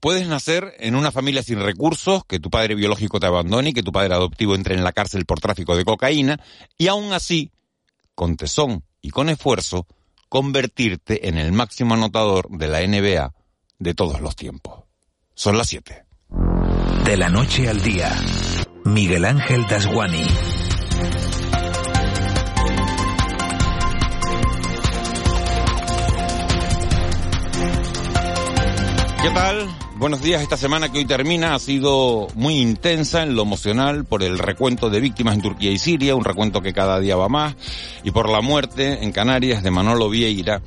[0.00, 3.82] Puedes nacer en una familia sin recursos, que tu padre biológico te abandone y que
[3.82, 6.40] tu padre adoptivo entre en la cárcel por tráfico de cocaína,
[6.78, 7.52] y aún así,
[8.14, 9.86] con tesón y con esfuerzo,
[10.30, 13.34] convertirte en el máximo anotador de la NBA
[13.78, 14.84] de todos los tiempos.
[15.34, 16.06] Son las 7.
[17.04, 18.10] De la noche al día,
[18.86, 20.24] Miguel Ángel Dasguani.
[29.22, 29.89] ¿Qué tal?
[30.00, 30.40] Buenos días.
[30.40, 34.88] Esta semana que hoy termina ha sido muy intensa en lo emocional por el recuento
[34.88, 37.54] de víctimas en Turquía y Siria, un recuento que cada día va más,
[38.02, 40.62] y por la muerte en Canarias de Manolo Vieira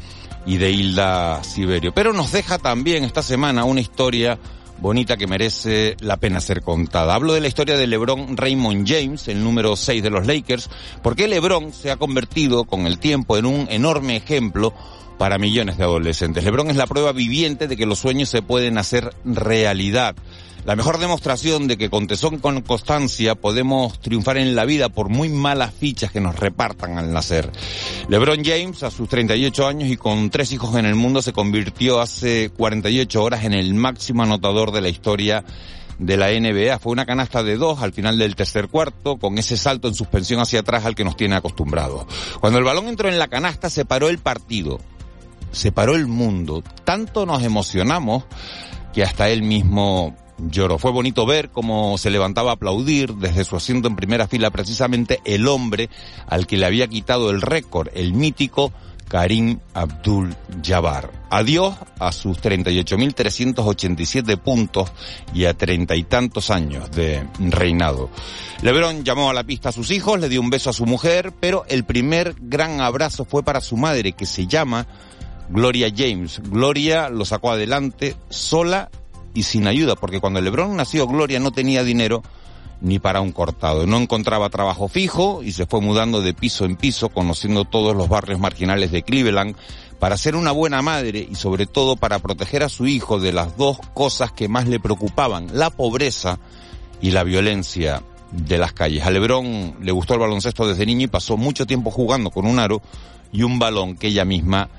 [0.46, 1.92] y de Hilda Siberio.
[1.96, 4.38] Pero nos deja también esta semana una historia
[4.78, 7.16] bonita que merece la pena ser contada.
[7.16, 10.70] Hablo de la historia de LeBron Raymond James, el número 6 de los Lakers,
[11.02, 14.76] porque LeBron se ha convertido con el tiempo en un enorme ejemplo
[15.18, 16.44] para millones de adolescentes.
[16.44, 20.16] Lebron es la prueba viviente de que los sueños se pueden hacer realidad.
[20.66, 25.10] La mejor demostración de que con tesón con constancia podemos triunfar en la vida por
[25.10, 27.52] muy malas fichas que nos repartan al nacer.
[28.08, 32.00] LeBron James, a sus 38 años y con tres hijos en el mundo, se convirtió
[32.00, 35.44] hace 48 horas en el máximo anotador de la historia
[36.00, 36.80] de la NBA.
[36.80, 40.40] Fue una canasta de dos al final del tercer cuarto, con ese salto en suspensión
[40.40, 42.06] hacia atrás al que nos tiene acostumbrados.
[42.40, 44.80] Cuando el balón entró en la canasta, se paró el partido
[45.54, 46.64] se paró el mundo.
[46.84, 48.26] Tanto nos emocionamos
[48.94, 50.78] que hasta él mismo lloró.
[50.78, 55.22] Fue bonito ver cómo se levantaba a aplaudir desde su asiento en primera fila precisamente
[55.26, 55.90] el hombre
[56.28, 58.74] al que le había quitado el récord, el mítico
[59.08, 61.12] Karim Abdul Jabbar.
[61.30, 64.92] Adiós a sus 38.387 puntos
[65.34, 68.10] y a treinta y tantos años de reinado.
[68.64, 71.32] Lebron llamó a la pista a sus hijos, le dio un beso a su mujer,
[71.40, 74.88] pero el primer gran abrazo fue para su madre que se llama
[75.50, 76.42] Gloria James.
[76.44, 78.90] Gloria lo sacó adelante sola
[79.34, 82.24] y sin ayuda, porque cuando LeBron nació, Gloria no tenía dinero
[82.82, 83.88] ni para un cortado.
[83.88, 88.10] No encontraba trabajo fijo y se fue mudando de piso en piso, conociendo todos los
[88.10, 89.56] barrios marginales de Cleveland,
[90.00, 93.56] para ser una buena madre y sobre todo para proteger a su hijo de las
[93.58, 96.40] dos cosas que más le preocupaban, la pobreza
[97.02, 99.06] y la violencia de las calles.
[99.06, 102.60] A Lebron le gustó el baloncesto desde niño y pasó mucho tiempo jugando con un
[102.60, 102.82] aro
[103.32, 104.70] y un balón que ella misma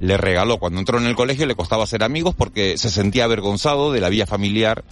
[0.00, 0.58] le regaló.
[0.58, 4.08] Cuando entró en el colegio le costaba ser amigos porque se sentía avergonzado de la
[4.08, 4.84] vía familiar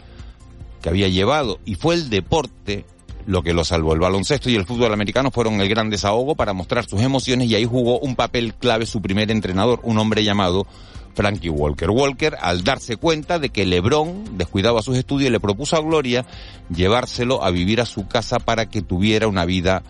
[0.83, 2.85] que había llevado y fue el deporte
[3.27, 3.95] lo que lo salvó.
[3.95, 7.55] El baloncesto y el fútbol americano fueron el gran desahogo para mostrar sus emociones y
[7.55, 10.67] ahí jugó un papel clave su primer entrenador, un hombre llamado
[11.15, 11.91] Frankie Walker.
[11.91, 16.27] Walker, al darse cuenta de que Lebron descuidaba sus estudios, le propuso a Gloria
[16.75, 19.83] llevárselo a vivir a su casa para que tuviera una vida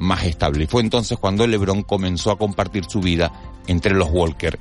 [0.00, 0.64] más estable.
[0.64, 3.32] Y fue entonces cuando Lebron comenzó a compartir su vida
[3.66, 4.58] entre los Walker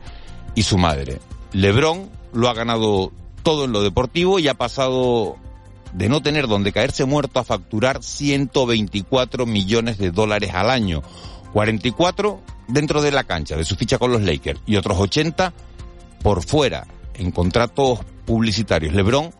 [0.54, 1.20] y su madre.
[1.54, 3.12] Lebron lo ha ganado
[3.42, 5.38] todo en lo deportivo y ha pasado
[5.94, 11.02] de no tener donde caerse muerto a facturar 124 millones de dólares al año.
[11.54, 15.54] 44 dentro de la cancha de su ficha con los Lakers y otros 80
[16.22, 16.86] por fuera
[17.16, 18.94] en contratos publicitarios.
[18.94, 19.32] LeBron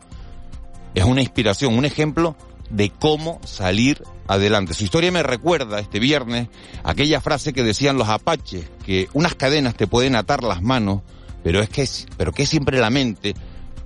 [0.96, 2.36] es una inspiración, un ejemplo
[2.70, 4.74] de cómo salir adelante.
[4.74, 6.48] Su historia me recuerda este viernes
[6.84, 11.02] aquella frase que decían los apaches, que unas cadenas te pueden atar las manos,
[11.44, 11.88] pero es que
[12.18, 13.34] pero que es siempre la mente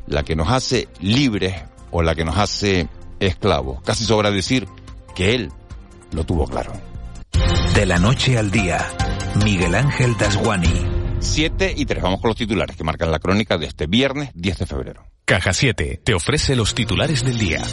[0.07, 1.55] la que nos hace libres
[1.91, 2.87] o la que nos hace
[3.19, 3.81] esclavos.
[3.83, 4.67] Casi sobra decir
[5.15, 5.51] que él
[6.11, 6.73] lo tuvo claro.
[7.73, 8.85] De la noche al día,
[9.43, 10.93] Miguel Ángel Dasguani.
[11.19, 12.03] 7 y 3.
[12.03, 15.05] Vamos con los titulares que marcan la crónica de este viernes 10 de febrero.
[15.25, 17.63] Caja 7 te ofrece los titulares del día.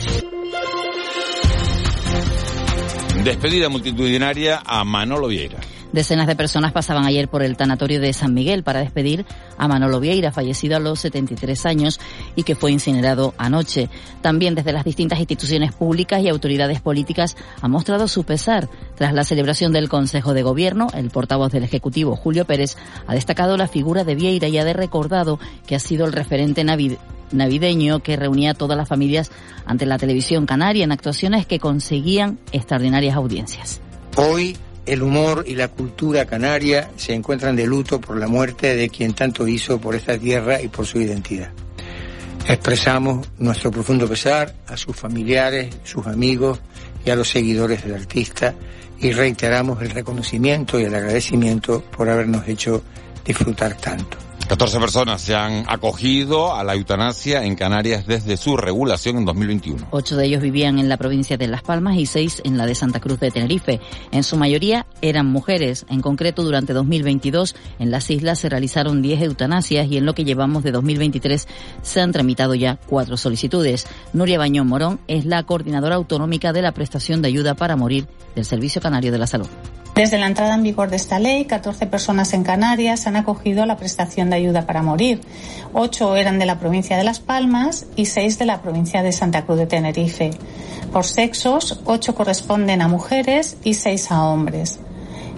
[3.25, 5.59] Despedida multitudinaria a Manolo Vieira.
[5.93, 9.27] Decenas de personas pasaban ayer por el tanatorio de San Miguel para despedir
[9.59, 12.01] a Manolo Vieira, fallecido a los 73 años
[12.35, 13.91] y que fue incinerado anoche.
[14.23, 18.71] También desde las distintas instituciones públicas y autoridades políticas ha mostrado su pesar.
[18.97, 23.59] Tras la celebración del Consejo de Gobierno, el portavoz del Ejecutivo, Julio Pérez, ha destacado
[23.59, 26.65] la figura de Vieira y ha recordado que ha sido el referente
[27.33, 29.31] navideño que reunía a todas las familias
[29.65, 33.81] ante la televisión canaria en actuaciones que conseguían extraordinarias audiencias.
[34.16, 34.57] Hoy
[34.87, 39.13] el humor y la cultura canaria se encuentran de luto por la muerte de quien
[39.13, 41.51] tanto hizo por esta tierra y por su identidad.
[42.49, 46.60] Expresamos nuestro profundo pesar a sus familiares, sus amigos
[47.04, 48.54] y a los seguidores del artista
[48.99, 52.83] y reiteramos el reconocimiento y el agradecimiento por habernos hecho
[53.25, 54.29] disfrutar tanto.
[54.51, 59.87] 14 personas se han acogido a la eutanasia en Canarias desde su regulación en 2021.
[59.93, 62.75] Ocho de ellos vivían en la provincia de Las Palmas y seis en la de
[62.75, 63.79] Santa Cruz de Tenerife.
[64.11, 65.87] En su mayoría eran mujeres.
[65.89, 70.25] En concreto, durante 2022 en las islas se realizaron 10 eutanasias y en lo que
[70.25, 71.47] llevamos de 2023
[71.83, 73.87] se han tramitado ya cuatro solicitudes.
[74.13, 78.45] Nuria Bañón Morón es la coordinadora autonómica de la prestación de ayuda para morir del
[78.45, 79.47] Servicio Canario de la Salud.
[80.01, 83.77] Desde la entrada en vigor de esta ley, 14 personas en Canarias han acogido la
[83.77, 85.21] prestación de ayuda para morir.
[85.75, 89.45] Ocho eran de la provincia de Las Palmas y seis de la provincia de Santa
[89.45, 90.31] Cruz de Tenerife.
[90.91, 94.81] Por sexos, ocho corresponden a mujeres y seis a hombres.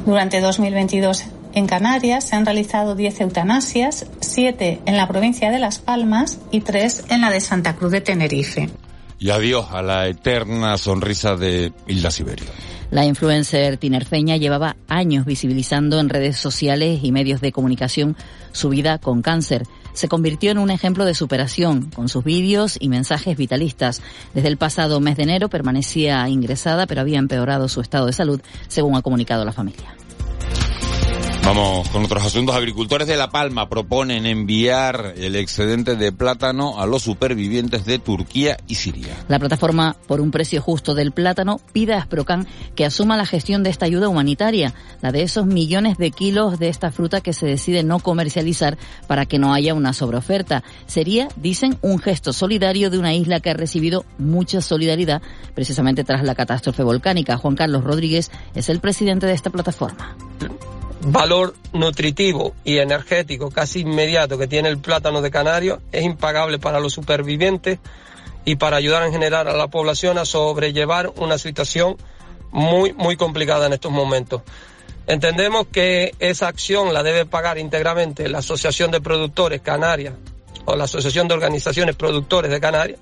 [0.06, 1.24] Durante 2022
[1.54, 6.60] en Canarias se han realizado 10 eutanasias, siete en la provincia de Las Palmas y
[6.60, 8.70] tres en la de Santa Cruz de Tenerife.
[9.18, 12.46] Y adiós a la eterna sonrisa de Hilda Siberio.
[12.92, 18.18] La influencer tinerfeña llevaba años visibilizando en redes sociales y medios de comunicación
[18.52, 19.62] su vida con cáncer.
[19.94, 24.02] Se convirtió en un ejemplo de superación con sus vídeos y mensajes vitalistas.
[24.34, 28.42] Desde el pasado mes de enero permanecía ingresada, pero había empeorado su estado de salud,
[28.68, 29.96] según ha comunicado la familia.
[31.44, 32.54] Vamos con otros asuntos.
[32.54, 38.56] Agricultores de La Palma proponen enviar el excedente de plátano a los supervivientes de Turquía
[38.68, 39.16] y Siria.
[39.26, 42.46] La plataforma por un precio justo del plátano pide a Asprocan
[42.76, 44.72] que asuma la gestión de esta ayuda humanitaria,
[45.02, 48.78] la de esos millones de kilos de esta fruta que se decide no comercializar
[49.08, 50.62] para que no haya una sobreoferta.
[50.86, 55.20] Sería, dicen, un gesto solidario de una isla que ha recibido mucha solidaridad
[55.54, 57.36] precisamente tras la catástrofe volcánica.
[57.36, 60.16] Juan Carlos Rodríguez es el presidente de esta plataforma
[61.04, 66.80] valor nutritivo y energético casi inmediato que tiene el plátano de Canario es impagable para
[66.80, 67.78] los supervivientes
[68.44, 71.96] y para ayudar en general a la población a sobrellevar una situación
[72.50, 74.42] muy, muy complicada en estos momentos.
[75.06, 80.14] Entendemos que esa acción la debe pagar íntegramente la Asociación de Productores Canarias
[80.64, 83.00] o la Asociación de Organizaciones Productores de Canarias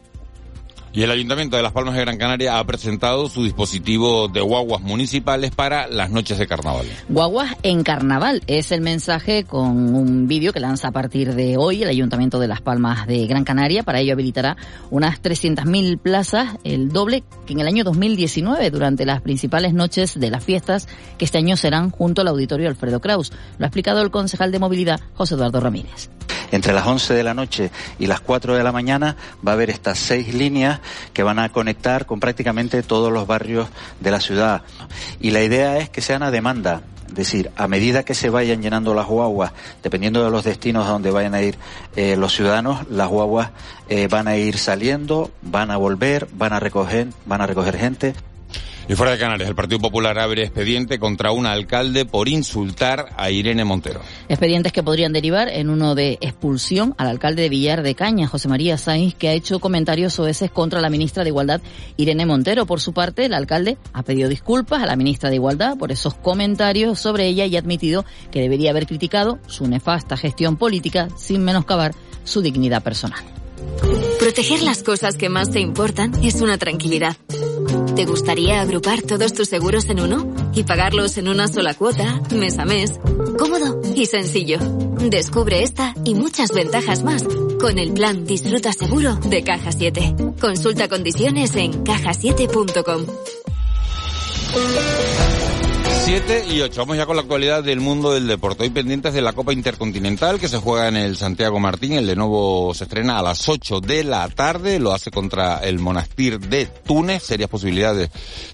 [0.93, 4.81] y el Ayuntamiento de Las Palmas de Gran Canaria ha presentado su dispositivo de guaguas
[4.83, 6.87] municipales para las noches de carnaval.
[7.09, 11.83] Guaguas en carnaval es el mensaje con un vídeo que lanza a partir de hoy
[11.83, 13.83] el Ayuntamiento de Las Palmas de Gran Canaria.
[13.83, 14.57] Para ello habilitará
[14.91, 20.31] unas 300.000 plazas, el doble que en el año 2019, durante las principales noches de
[20.31, 20.89] las fiestas
[21.19, 23.33] que este año serán junto al Auditorio Alfredo Kraus.
[23.59, 26.11] Lo ha explicado el concejal de Movilidad, José Eduardo Ramírez.
[26.51, 29.17] Entre las 11 de la noche y las 4 de la mañana
[29.47, 30.81] va a haber estas seis líneas
[31.13, 33.69] que van a conectar con prácticamente todos los barrios
[34.01, 34.63] de la ciudad.
[35.21, 36.83] Y la idea es que sean a demanda.
[37.09, 39.53] Es decir, a medida que se vayan llenando las guaguas,
[39.83, 41.59] dependiendo de los destinos a donde vayan a ir
[41.97, 43.51] eh, los ciudadanos, las guaguas
[43.89, 48.15] eh, van a ir saliendo, van a volver, van a recoger, van a recoger gente.
[48.91, 53.31] Y fuera de Canarias, el Partido Popular abre expediente contra un alcalde por insultar a
[53.31, 54.01] Irene Montero.
[54.29, 58.49] Expedientes que podrían derivar en uno de expulsión al alcalde de Villar de Caña, José
[58.49, 61.61] María Sainz, que ha hecho comentarios oeces contra la ministra de Igualdad,
[61.99, 62.67] Irene Montero.
[62.67, 66.15] Por su parte, el alcalde ha pedido disculpas a la ministra de Igualdad por esos
[66.15, 71.45] comentarios sobre ella y ha admitido que debería haber criticado su nefasta gestión política sin
[71.45, 71.95] menoscabar
[72.25, 73.23] su dignidad personal.
[74.19, 77.17] Proteger las cosas que más te importan es una tranquilidad.
[77.97, 82.59] ¿Te gustaría agrupar todos tus seguros en uno y pagarlos en una sola cuota, mes
[82.59, 83.01] a mes?
[83.39, 84.59] Cómodo y sencillo.
[85.09, 87.25] Descubre esta y muchas ventajas más
[87.61, 90.15] con el plan Disfruta Seguro de Caja 7.
[90.41, 93.07] Consulta condiciones en cajasiete.com.
[96.11, 96.81] 7 y 8.
[96.81, 98.65] Vamos ya con la actualidad del mundo del deporte.
[98.65, 101.93] Hoy pendientes de la Copa Intercontinental que se juega en el Santiago Martín.
[101.93, 104.81] El de nuevo se estrena a las 8 de la tarde.
[104.81, 107.23] Lo hace contra el Monastir de Túnez.
[107.23, 108.11] Serias posibilidades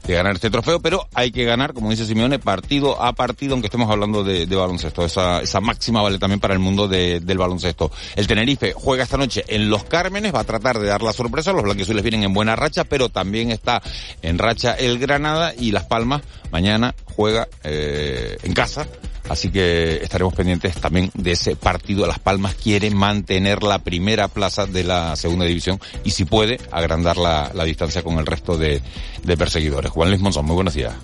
[0.06, 3.68] de ganar este trofeo, pero hay que ganar, como dice Simeone, partido a partido, aunque
[3.68, 5.06] estemos hablando de, baloncesto.
[5.06, 7.90] Esa, máxima vale también para el mundo del baloncesto.
[8.16, 10.34] El Tenerife juega esta noche en Los Cármenes.
[10.34, 11.54] Va a tratar de dar la sorpresa.
[11.54, 13.80] Los blanquiazules vienen en buena racha, pero también está
[14.20, 16.20] en racha el Granada y Las Palmas
[16.50, 18.86] mañana juega eh, en casa.
[19.28, 22.06] Así que estaremos pendientes también de ese partido.
[22.06, 27.16] Las Palmas quiere mantener la primera plaza de la segunda división y si puede agrandar
[27.16, 28.80] la, distancia con el resto de,
[29.24, 29.90] de perseguidores.
[29.90, 30.94] Juan Luis Monzón, muy buenos días.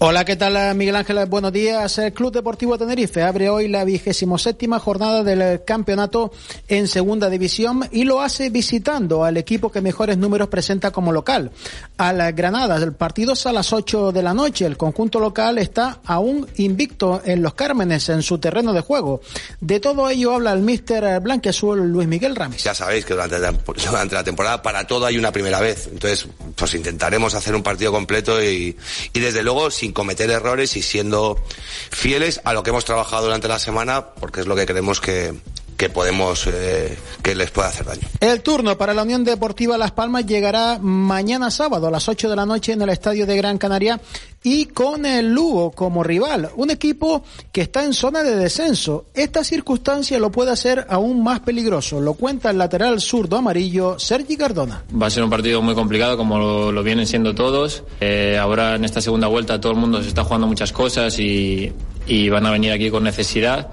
[0.00, 1.26] Hola, ¿qué tal Miguel Ángel?
[1.26, 1.98] Buenos días.
[1.98, 6.30] El Club Deportivo Tenerife abre hoy la vigésimo séptima jornada del campeonato
[6.68, 11.50] en segunda división y lo hace visitando al equipo que mejores números presenta como local,
[11.96, 12.76] al Granada.
[12.76, 14.66] El partido es a las 8 de la noche.
[14.66, 19.20] El conjunto local está aún invicto en los Cármenes, en su terreno de juego.
[19.60, 22.62] De todo ello habla el míster blanqueazul Luis Miguel Ramis.
[22.62, 23.50] Ya sabéis que durante la,
[23.90, 25.88] durante la temporada para todo hay una primera vez.
[25.90, 28.76] Entonces, pues intentaremos hacer un partido completo y,
[29.12, 31.42] y desde luego sin cometer errores y siendo
[31.90, 35.34] fieles a lo que hemos trabajado durante la semana, porque es lo que creemos que,
[35.78, 38.02] que podemos, eh, que les pueda hacer daño.
[38.20, 42.34] El turno para la Unión Deportiva Las Palmas llegará mañana sábado a las 8 de
[42.36, 44.00] la noche en el Estadio de Gran Canaria
[44.42, 49.06] y con el Lugo como rival, un equipo que está en zona de descenso.
[49.14, 54.36] Esta circunstancia lo puede hacer aún más peligroso, lo cuenta el lateral zurdo amarillo Sergi
[54.36, 54.82] Cardona.
[55.00, 57.84] Va a ser un partido muy complicado como lo, vienen siendo todos.
[58.00, 61.72] Eh, ahora en esta segunda vuelta todo el mundo se está jugando muchas cosas y,
[62.08, 63.68] y van a venir aquí con necesidad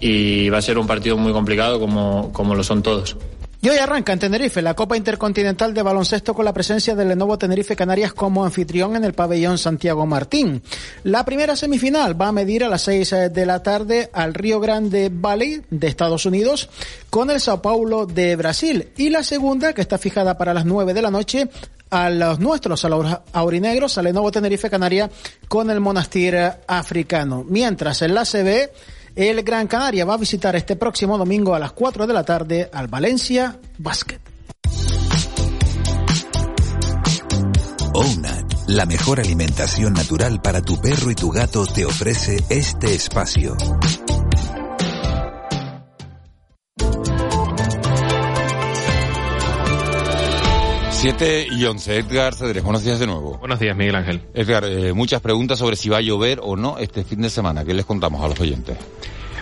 [0.00, 3.16] y va a ser un partido muy complicado como, como lo son todos.
[3.66, 7.36] Y hoy arranca en Tenerife la Copa Intercontinental de Baloncesto con la presencia del Lenovo
[7.36, 10.62] Tenerife Canarias como anfitrión en el pabellón Santiago Martín.
[11.04, 14.60] La primera semifinal va a medir a las seis eh, de la tarde al Río
[14.60, 16.68] Grande Valley de Estados Unidos
[17.10, 18.90] con el Sao Paulo de Brasil.
[18.96, 21.48] Y la segunda, que está fijada para las nueve de la noche,
[21.90, 25.10] a los nuestros, a los aurinegros, al Lenovo Tenerife Canaria
[25.48, 26.36] con el Monastir
[26.68, 27.44] Africano.
[27.48, 28.70] Mientras en la CB
[29.16, 32.68] el Gran Canaria va a visitar este próximo domingo a las 4 de la tarde
[32.72, 34.20] al Valencia Basket.
[37.94, 43.56] OUNAC, la mejor alimentación natural para tu perro y tu gato, te ofrece este espacio.
[51.06, 51.98] 7 y 11.
[51.98, 53.38] Edgar Cedrés, buenos días de nuevo.
[53.38, 54.22] Buenos días, Miguel Ángel.
[54.34, 57.64] Edgar, eh, muchas preguntas sobre si va a llover o no este fin de semana.
[57.64, 58.76] ¿Qué les contamos a los oyentes?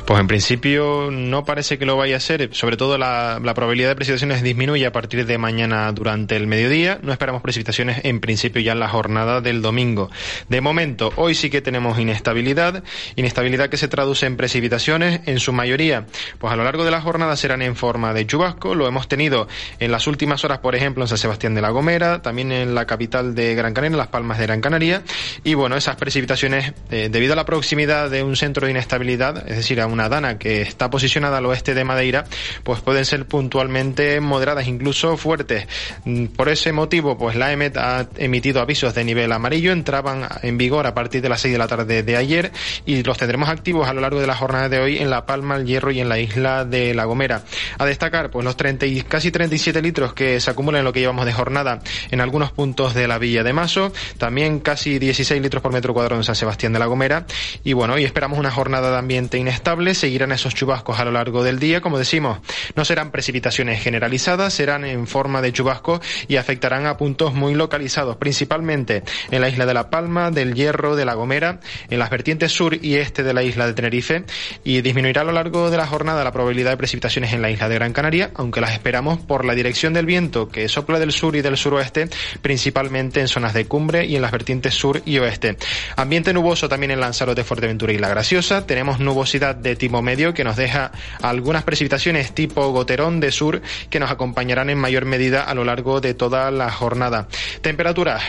[0.07, 3.97] Pues en principio no parece que lo vaya a ser, sobre todo la, probabilidad de
[3.97, 6.99] precipitaciones disminuye a partir de mañana durante el mediodía.
[7.03, 10.11] No esperamos precipitaciones en principio ya en la jornada del domingo.
[10.51, 12.85] De momento, hoy sí que tenemos inestabilidad,
[13.17, 16.05] inestabilidad que se traduce en precipitaciones, en su mayoría,
[16.39, 18.75] pues a lo largo de la jornada serán en forma de chubasco.
[18.75, 22.21] Lo hemos tenido en las últimas horas, por ejemplo, en San Sebastián de la Gomera,
[22.21, 25.03] también en la capital de Gran Canaria, en Las Palmas de Gran Canaria.
[25.45, 29.57] Y bueno, esas precipitaciones, eh, debido a la proximidad de un centro de inestabilidad, es
[29.57, 32.25] decir, a una dana que está posicionada al oeste de Madeira,
[32.63, 35.67] pues pueden ser puntualmente moderadas, incluso fuertes.
[36.05, 40.59] Mm, por ese motivo, pues la EMET ha emitido avisos de nivel amarillo, entraban en
[40.59, 42.53] vigor a partir de las 6 de la tarde de ayer
[42.85, 45.57] y los tendremos activos a lo largo de la jornada de hoy en La Palma,
[45.57, 47.45] el Hierro y en la isla de La Gomera.
[47.79, 51.01] A destacar, pues los 30 y casi 37 litros que se acumulan en lo que
[51.01, 55.63] llevamos de jornada en algunos puntos de la Villa de Maso, también casi 16 litros
[55.63, 57.27] por metro cuadrado en San Sebastián de la Gomera
[57.63, 61.45] y bueno, hoy esperamos una jornada de ambiente inestable seguirán esos chubascos a lo largo
[61.45, 61.83] del día.
[61.83, 62.39] Como decimos,
[62.75, 68.17] no serán precipitaciones generalizadas, serán en forma de chubasco y afectarán a puntos muy localizados,
[68.17, 71.61] principalmente en la isla de La Palma, del Hierro, de La Gomera,
[71.91, 74.25] en las vertientes sur y este de la isla de Tenerife
[74.63, 77.69] y disminuirá a lo largo de la jornada la probabilidad de precipitaciones en la isla
[77.69, 81.37] de Gran Canaria, aunque las esperamos por la dirección del viento que sopla del sur
[81.37, 82.09] y del suroeste,
[82.41, 85.57] principalmente en zonas de cumbre y en las vertientes sur y oeste.
[85.97, 88.67] Ambiente nuboso también en Lanzarote, Fuerteventura y La Graciosa.
[88.67, 94.01] Tenemos nubosidad de tipo medio que nos deja algunas precipitaciones tipo goterón de sur que
[94.01, 97.29] nos acompañarán en mayor medida a lo largo de toda la jornada.
[97.61, 98.23] Temperaturas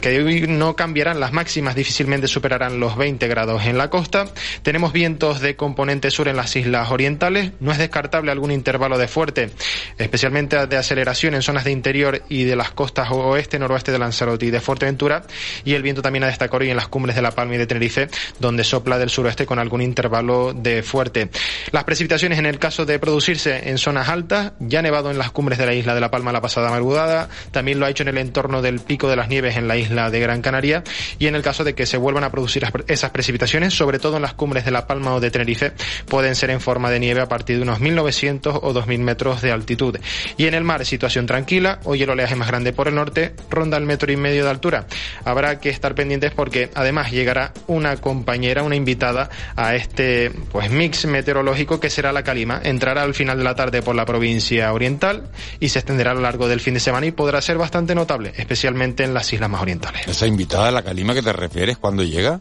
[0.00, 4.26] que hoy no cambiarán, las máximas difícilmente superarán los 20 grados en la costa.
[4.62, 7.52] Tenemos vientos de componente sur en las islas orientales.
[7.60, 9.50] No es descartable algún intervalo de fuerte,
[9.98, 14.46] especialmente de aceleración en zonas de interior y de las costas oeste, noroeste de Lanzarote
[14.46, 15.22] y de Fuerteventura.
[15.64, 17.66] Y el viento también a destacar hoy en las cumbres de La Palma y de
[17.66, 18.08] Tenerife,
[18.38, 21.30] donde sopla del suroeste con algún intervalo de fuerte.
[21.72, 25.30] Las precipitaciones en el caso de producirse en zonas altas, ya ha nevado en las
[25.30, 28.08] cumbres de la isla de La Palma la pasada madrugada, también lo ha hecho en
[28.08, 30.82] el entorno del pico de las nieves en la isla de Gran Canaria
[31.18, 34.22] y en el caso de que se vuelvan a producir esas precipitaciones, sobre todo en
[34.22, 35.72] las cumbres de La Palma o de Tenerife,
[36.06, 39.52] pueden ser en forma de nieve a partir de unos 1900 o 2000 metros de
[39.52, 39.98] altitud.
[40.36, 43.76] Y en el mar, situación tranquila, hoy el oleaje más grande por el norte ronda
[43.76, 44.86] el metro y medio de altura.
[45.24, 51.06] Habrá que estar pendientes porque además llegará una compañera, una invitada a este pues mix
[51.06, 52.60] meteorológico que será la calima.
[52.62, 56.20] Entrará al final de la tarde por la provincia oriental y se extenderá a lo
[56.20, 59.62] largo del fin de semana y podrá ser bastante notable, especialmente en las islas más
[59.62, 60.06] orientales.
[60.06, 62.40] ¿Esa invitada a la calima que te refieres cuando llega?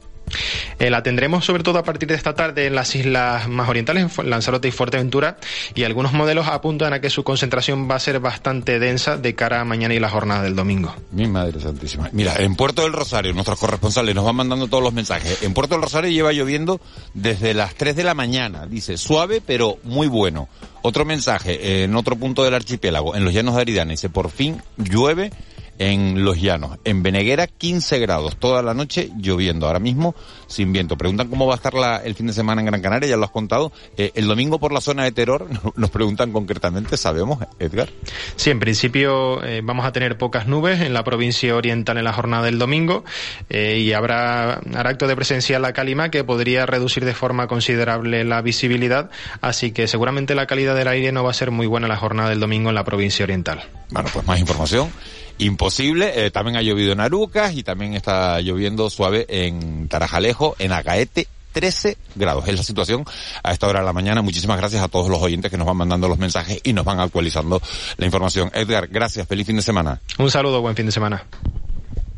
[0.80, 4.18] Eh, la tendremos sobre todo a partir de esta tarde en las islas más orientales,
[4.18, 5.38] en Lanzarote y Fuerteventura,
[5.76, 9.62] y algunos modelos apuntan a que su concentración va a ser bastante densa de cara
[9.62, 10.96] a mañana y la jornada del domingo.
[11.12, 12.10] Mi madre santísima.
[12.12, 15.44] Mira, en Puerto del Rosario, nuestros corresponsales nos van mandando todos los mensajes.
[15.44, 16.80] En Puerto del Rosario lleva lloviendo
[17.14, 18.66] desde las 3 de la mañana.
[18.66, 20.48] Dice, suave pero muy bueno.
[20.82, 24.62] Otro mensaje, en otro punto del archipiélago, en los llanos de Aridane, dice, por fin
[24.78, 25.32] llueve
[25.80, 26.78] en Los Llanos.
[26.84, 29.66] En Beneguera 15 grados, toda la noche lloviendo.
[29.66, 30.14] Ahora mismo
[30.50, 30.98] sin viento.
[30.98, 33.24] Preguntan cómo va a estar la, el fin de semana en Gran Canaria, ya lo
[33.24, 33.72] has contado.
[33.96, 37.90] Eh, el domingo por la zona de Terror, nos preguntan concretamente, ¿sabemos, Edgar?
[38.36, 42.14] Sí, en principio eh, vamos a tener pocas nubes en la provincia oriental en la
[42.14, 43.06] jornada del domingo
[43.50, 48.24] eh, y habrá, hará acto de presencia la calima que podría reducir de forma considerable
[48.24, 51.88] la visibilidad, así que seguramente la calidad del aire no va a ser muy buena
[51.88, 53.64] la jornada del domingo en la provincia oriental.
[53.92, 54.92] Bueno, pues más información
[55.40, 56.26] imposible.
[56.26, 61.28] Eh, también ha llovido en Arucas y también está lloviendo suave en Tarajalejo, en Acaete.
[61.52, 63.04] 13 grados es la situación
[63.44, 64.22] a esta hora de la mañana.
[64.22, 67.00] Muchísimas gracias a todos los oyentes que nos van mandando los mensajes y nos van
[67.00, 67.62] actualizando
[67.98, 68.52] la información.
[68.54, 69.28] Edgar, gracias.
[69.28, 70.00] Feliz fin de semana.
[70.18, 71.26] Un saludo, buen fin de semana.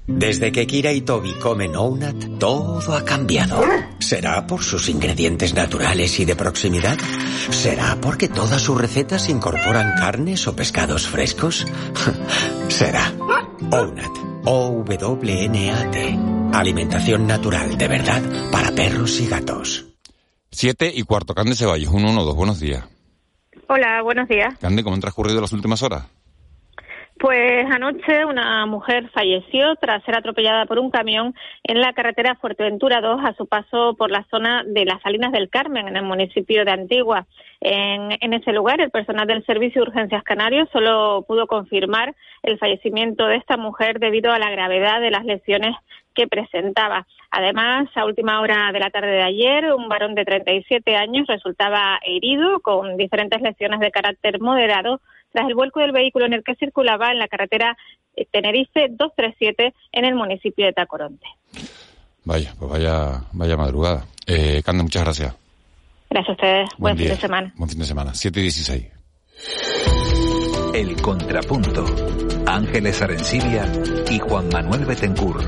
[0.08, 3.64] Desde que Kira y Toby comen Ounat, todo ha cambiado.
[4.00, 6.98] ¿Será por sus ingredientes naturales y de proximidad?
[7.50, 11.66] ¿Será porque todas sus recetas incorporan carnes o pescados frescos?
[12.68, 13.14] Será.
[13.72, 14.12] Ounat.
[14.44, 16.41] O-W-N-A-T.
[16.54, 19.86] Alimentación natural de verdad para perros y gatos.
[20.52, 22.84] Siete y cuarto, Cande Ceballos, 112, buenos días.
[23.68, 24.58] Hola, buenos días.
[24.60, 26.04] Cande, ¿cómo han transcurrido las últimas horas?
[27.22, 33.00] Pues anoche una mujer falleció tras ser atropellada por un camión en la carretera Fuerteventura
[33.00, 36.66] 2 a su paso por la zona de las Salinas del Carmen, en el municipio
[36.66, 37.28] de Antigua.
[37.60, 42.58] En, en, ese lugar, el personal del Servicio de Urgencias Canarios solo pudo confirmar el
[42.58, 45.76] fallecimiento de esta mujer debido a la gravedad de las lesiones
[46.16, 47.06] que presentaba.
[47.30, 52.00] Además, a última hora de la tarde de ayer, un varón de 37 años resultaba
[52.04, 55.02] herido con diferentes lesiones de carácter moderado
[55.32, 57.78] tras el vuelco del vehículo en el que circulaba en la carretera
[58.16, 61.26] eh, Tenerife 237 en el municipio de Tacoronte.
[62.24, 64.06] Vaya, pues vaya, vaya madrugada.
[64.28, 65.36] Eh, Cande, muchas gracias.
[66.10, 66.70] Gracias a ustedes.
[66.78, 67.54] Buen, Buen fin de semana.
[67.56, 68.14] Buen fin de semana.
[68.14, 68.88] 7 y 16.
[70.74, 71.86] El Contrapunto.
[72.46, 73.66] Ángeles Arencibia
[74.10, 75.42] y Juan Manuel Betencur.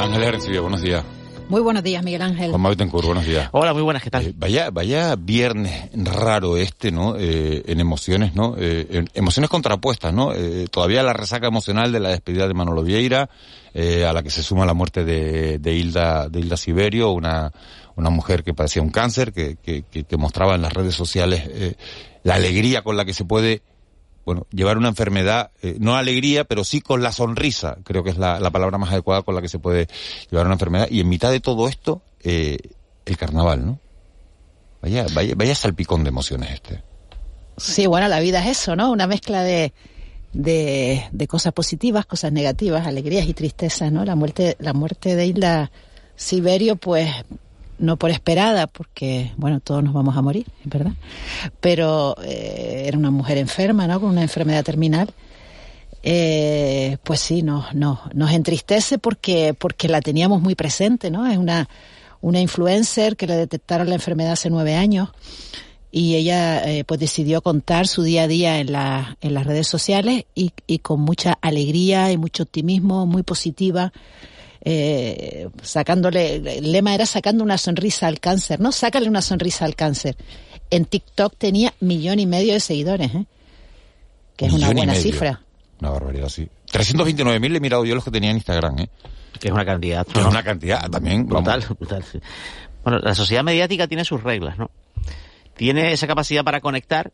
[0.00, 1.04] Ángeles Arencibia, buenos días.
[1.48, 2.50] Muy buenos días, Miguel Ángel.
[2.50, 3.48] Juan Maitencourt, buenos días.
[3.52, 4.26] Hola, muy buenas, ¿qué tal?
[4.26, 7.16] Eh, vaya, vaya viernes raro este, ¿no?
[7.16, 8.54] Eh, en emociones, ¿no?
[8.58, 10.34] Eh, en emociones contrapuestas, ¿no?
[10.34, 13.30] Eh, todavía la resaca emocional de la despedida de Manolo Vieira,
[13.74, 17.52] a la que se suma la muerte de, de, Hilda, de Hilda Siberio, una,
[17.96, 21.48] una mujer que padecía un cáncer, que, que, que mostraba en las redes sociales
[22.24, 23.62] la alegría con la que se puede
[24.28, 28.18] bueno, llevar una enfermedad, eh, no alegría, pero sí con la sonrisa, creo que es
[28.18, 29.88] la, la, palabra más adecuada con la que se puede
[30.30, 30.86] llevar una enfermedad.
[30.90, 32.58] Y en mitad de todo esto, eh,
[33.06, 33.80] el carnaval, ¿no?
[34.82, 36.82] Vaya, vaya, vaya salpicón de emociones este.
[37.56, 38.90] Sí, bueno, la vida es eso, ¿no?
[38.92, 39.72] Una mezcla de,
[40.34, 44.04] de, de cosas positivas, cosas negativas, alegrías y tristezas, ¿no?
[44.04, 45.70] La muerte, la muerte de Isla
[46.16, 47.10] Siberio, pues
[47.78, 50.92] no por esperada, porque, bueno, todos nos vamos a morir, ¿verdad?
[51.60, 54.00] Pero eh, era una mujer enferma, ¿no?
[54.00, 55.10] Con una enfermedad terminal.
[56.02, 61.26] Eh, pues sí, no, no, nos entristece porque, porque la teníamos muy presente, ¿no?
[61.26, 61.68] Es una,
[62.20, 65.10] una influencer que le detectaron la enfermedad hace nueve años
[65.90, 69.66] y ella eh, pues decidió contar su día a día en, la, en las redes
[69.66, 73.92] sociales y, y con mucha alegría y mucho optimismo, muy positiva
[74.62, 78.72] eh, sacándole, el lema era sacando una sonrisa al cáncer, ¿no?
[78.72, 80.16] Sácale una sonrisa al cáncer.
[80.70, 83.26] En TikTok tenía millón y medio de seguidores, ¿eh?
[84.36, 85.42] Que es una buena cifra.
[85.80, 86.48] Una barbaridad, sí.
[86.72, 88.88] 329.000 he mirado yo los que tenía en Instagram, ¿eh?
[89.40, 90.06] Que es una cantidad.
[90.06, 91.26] Que es una cantidad también.
[91.26, 92.04] Brutal, brutal.
[92.04, 92.20] Sí.
[92.82, 94.70] Bueno, la sociedad mediática tiene sus reglas, ¿no?
[95.56, 97.12] Tiene esa capacidad para conectar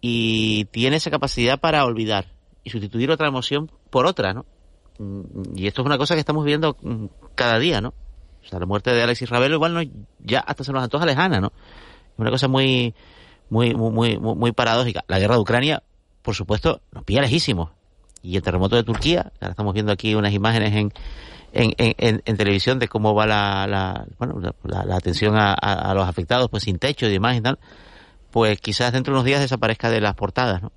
[0.00, 2.26] y tiene esa capacidad para olvidar
[2.62, 4.46] y sustituir otra emoción por otra, ¿no?
[4.98, 7.94] Y esto es una cosa que estamos viendo mm, cada día, ¿no?
[8.44, 9.80] O sea, la muerte de Alexis Ravelo igual no,
[10.20, 11.48] ya hasta se nos antoja lejana, ¿no?
[11.48, 12.94] Es una cosa muy,
[13.50, 15.04] muy, muy, muy, muy paradójica.
[15.08, 15.82] La guerra de Ucrania,
[16.22, 17.70] por supuesto, nos pilla lejísimos.
[18.22, 20.92] Y el terremoto de Turquía, ahora estamos viendo aquí unas imágenes en,
[21.52, 25.90] en, en, en televisión de cómo va la, la bueno, la, la atención a, a,
[25.90, 27.58] a, los afectados, pues sin techo y demás y tal,
[28.30, 30.72] pues quizás dentro de unos días desaparezca de las portadas, ¿no?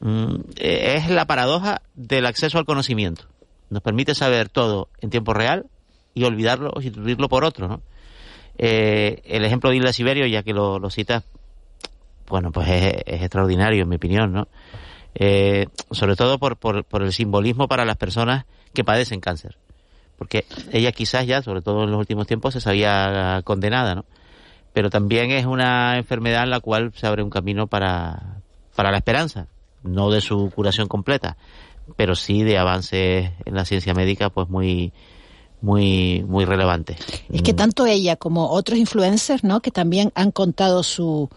[0.00, 3.31] Mm, es la paradoja del acceso al conocimiento
[3.72, 5.66] nos permite saber todo en tiempo real
[6.14, 7.80] y olvidarlo o sustituirlo por otro, ¿no?
[8.58, 11.24] Eh, el ejemplo de Isla Siberio, ya que lo, lo citas,
[12.28, 14.48] bueno, pues es, extraordinario en mi opinión, ¿no?
[15.14, 19.56] Eh, sobre todo por, por, por, el simbolismo para las personas que padecen cáncer.
[20.18, 24.04] Porque ella quizás ya, sobre todo en los últimos tiempos, se sabía condenada, ¿no?
[24.74, 28.42] Pero también es una enfermedad en la cual se abre un camino para
[28.76, 29.48] la esperanza,
[29.82, 31.36] no de su curación completa,
[31.96, 34.92] pero sí de avances en la ciencia médica pues muy
[35.60, 36.96] muy muy relevante.
[37.32, 39.60] Es que tanto ella como otros influencers, ¿no?
[39.60, 41.30] Que también han contado su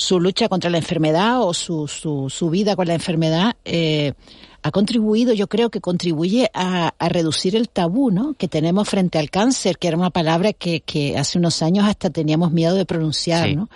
[0.00, 4.14] su lucha contra la enfermedad o su, su, su vida con la enfermedad eh,
[4.62, 8.34] ha contribuido, yo creo que contribuye a, a, reducir el tabú ¿no?
[8.34, 12.10] que tenemos frente al cáncer, que era una palabra que, que hace unos años hasta
[12.10, 13.48] teníamos miedo de pronunciar.
[13.48, 13.56] Sí.
[13.56, 13.70] ¿no?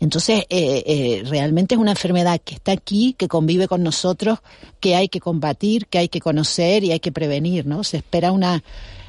[0.00, 4.38] Entonces, eh, eh, realmente es una enfermedad que está aquí, que convive con nosotros,
[4.78, 7.66] que hay que combatir, que hay que conocer y hay que prevenir.
[7.66, 7.82] ¿no?
[7.82, 8.62] Se espera una...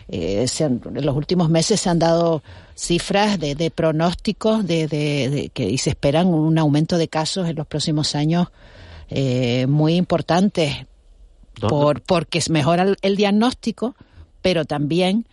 [0.09, 2.43] Eh, se han, en los últimos meses se han dado
[2.75, 7.47] cifras de, de pronósticos de, de, de, que y se esperan un aumento de casos
[7.47, 8.49] en los próximos años
[9.09, 10.85] eh, muy importantes
[11.59, 13.95] por, porque mejora el, el, diagnóstico,
[14.41, 15.25] pero también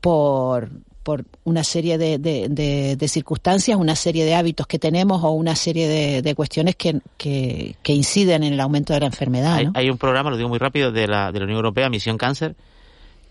[0.00, 0.70] por,
[1.02, 5.30] por una serie de, de, de, de, circunstancias, una serie de hábitos que tenemos o
[5.30, 9.62] una serie de, de cuestiones que, que, que, inciden en el aumento de la enfermedad.
[9.62, 9.72] ¿no?
[9.74, 12.56] Hay, un programa, lo digo muy rápido, de la, de la Unión Europea, Misión Cáncer,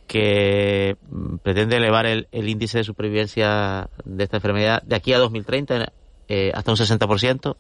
[0.08, 0.98] que
[1.44, 5.92] pretende elevar el, el, índice de supervivencia de esta enfermedad de aquí a 2030
[6.30, 7.56] eh, hasta un 60%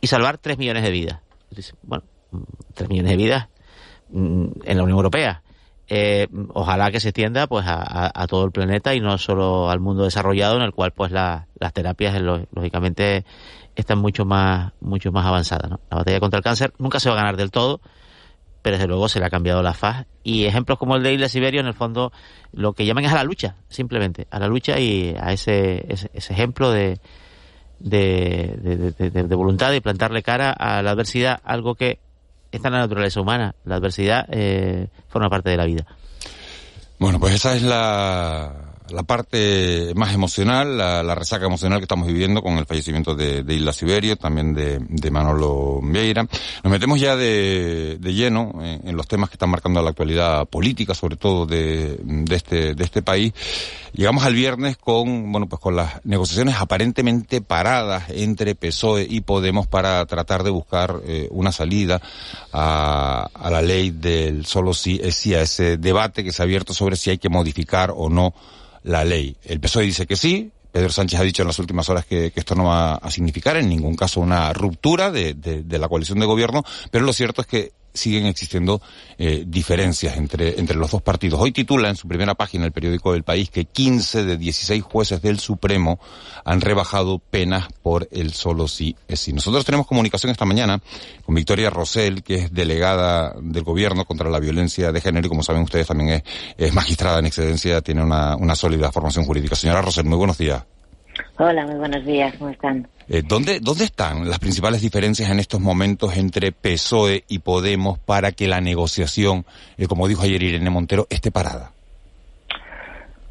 [0.00, 1.20] y salvar 3 millones de vidas.
[1.82, 2.04] Bueno,
[2.74, 3.51] 3 millones de vidas mm,
[4.12, 5.42] en la Unión Europea.
[5.88, 9.80] Eh, ojalá que se extienda pues a, a, todo el planeta y no solo al
[9.80, 13.24] mundo desarrollado en el cual pues la, las terapias lógicamente
[13.74, 17.18] están mucho más mucho más avanzadas la batalla contra el cáncer nunca se va a
[17.18, 17.80] ganar del todo
[18.62, 20.06] pero desde luego se le ha cambiado la faz.
[20.22, 22.12] Y ejemplos como el de Isla Siberio, en el fondo,
[22.52, 26.10] lo que llaman es a la lucha, simplemente, a la lucha y a ese, ese,
[26.14, 27.00] ese ejemplo de,
[27.80, 31.98] de, de, de, de, voluntad de plantarle cara a la adversidad, algo que
[32.52, 33.54] está en la naturaleza humana.
[33.64, 35.86] La adversidad eh, forma parte de la vida.
[36.98, 42.42] Bueno, pues esa es la, la parte más emocional, la, resaca emocional que estamos viviendo
[42.42, 46.26] con el fallecimiento de, de Isla Siberio, también de, Manolo Vieira.
[46.62, 51.16] Nos metemos ya de, lleno en, los temas que están marcando la actualidad política, sobre
[51.16, 53.32] todo de, de, este, de este país.
[53.92, 59.66] Llegamos al viernes con, bueno, pues con las negociaciones aparentemente paradas entre PSOE y Podemos
[59.66, 62.00] para tratar de buscar eh, una salida
[62.52, 66.44] a, a, la ley del solo sí es sí, a ese debate que se ha
[66.44, 68.34] abierto sobre si hay que modificar o no
[68.84, 69.36] la ley.
[69.44, 72.54] El PSOE dice que sí, Pedro Sánchez ha dicho en las últimas horas que, esto
[72.54, 76.26] no va a significar en ningún caso una ruptura de, de, de, la coalición de
[76.26, 78.80] gobierno, pero lo cierto es que siguen existiendo
[79.18, 81.40] eh, diferencias entre, entre los dos partidos.
[81.40, 85.22] Hoy titula en su primera página el periódico del país que 15 de 16 jueces
[85.22, 86.00] del Supremo
[86.44, 89.32] han rebajado penas por el solo sí es sí.
[89.32, 90.80] Nosotros tenemos comunicación esta mañana
[91.24, 95.42] con Victoria Rosell, que es delegada del gobierno contra la violencia de género y como
[95.42, 96.22] saben ustedes también es,
[96.56, 99.54] es magistrada en excedencia, tiene una, una sólida formación jurídica.
[99.54, 100.64] Señora Rosell, muy buenos días.
[101.38, 102.86] Hola, muy buenos días, ¿cómo están?
[103.08, 108.32] Eh, ¿dónde, ¿Dónde están las principales diferencias en estos momentos entre PSOE y Podemos para
[108.32, 109.44] que la negociación,
[109.78, 111.72] eh, como dijo ayer Irene Montero, esté parada?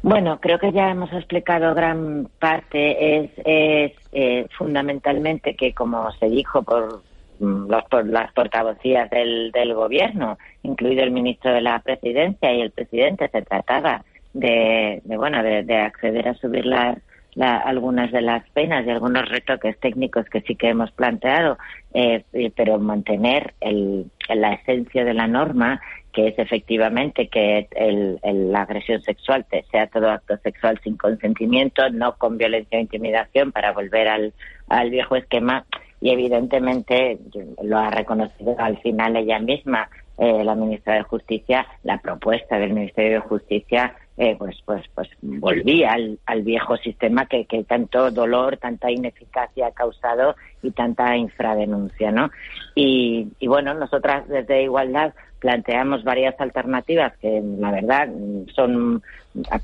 [0.02, 3.18] Bueno, creo que ya hemos explicado gran parte.
[3.18, 7.02] Es, es eh, fundamentalmente que, como se dijo por,
[7.38, 12.62] mm, los, por las portavocías del, del gobierno, incluido el ministro de la presidencia y
[12.62, 16.98] el presidente, se trataba de, de bueno, de, de acceder a subir las
[17.34, 21.58] la, algunas de las penas y algunos retoques técnicos que sí que hemos planteado,
[21.94, 25.80] eh, pero mantener el, la esencia de la norma,
[26.12, 32.16] que es efectivamente que el, la agresión sexual sea todo acto sexual sin consentimiento, no
[32.16, 34.32] con violencia o intimidación, para volver al,
[34.68, 35.64] al viejo esquema.
[36.02, 37.18] Y evidentemente
[37.62, 42.74] lo ha reconocido al final ella misma, eh, la ministra de Justicia, la propuesta del
[42.74, 48.10] Ministerio de Justicia eh, pues pues pues volvía al, al viejo sistema que, que tanto
[48.10, 52.30] dolor, tanta ineficacia ha causado y tanta infradenuncia, ¿no?
[52.74, 58.08] Y, y bueno, nosotras desde Igualdad planteamos varias alternativas que la verdad
[58.54, 59.02] son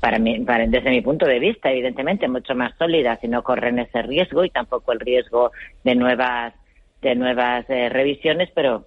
[0.01, 3.79] para mí, para, desde mi punto de vista evidentemente mucho más sólidas y no corren
[3.79, 5.51] ese riesgo y tampoco el riesgo
[5.83, 6.53] de nuevas
[7.01, 8.83] de nuevas eh, revisiones, pero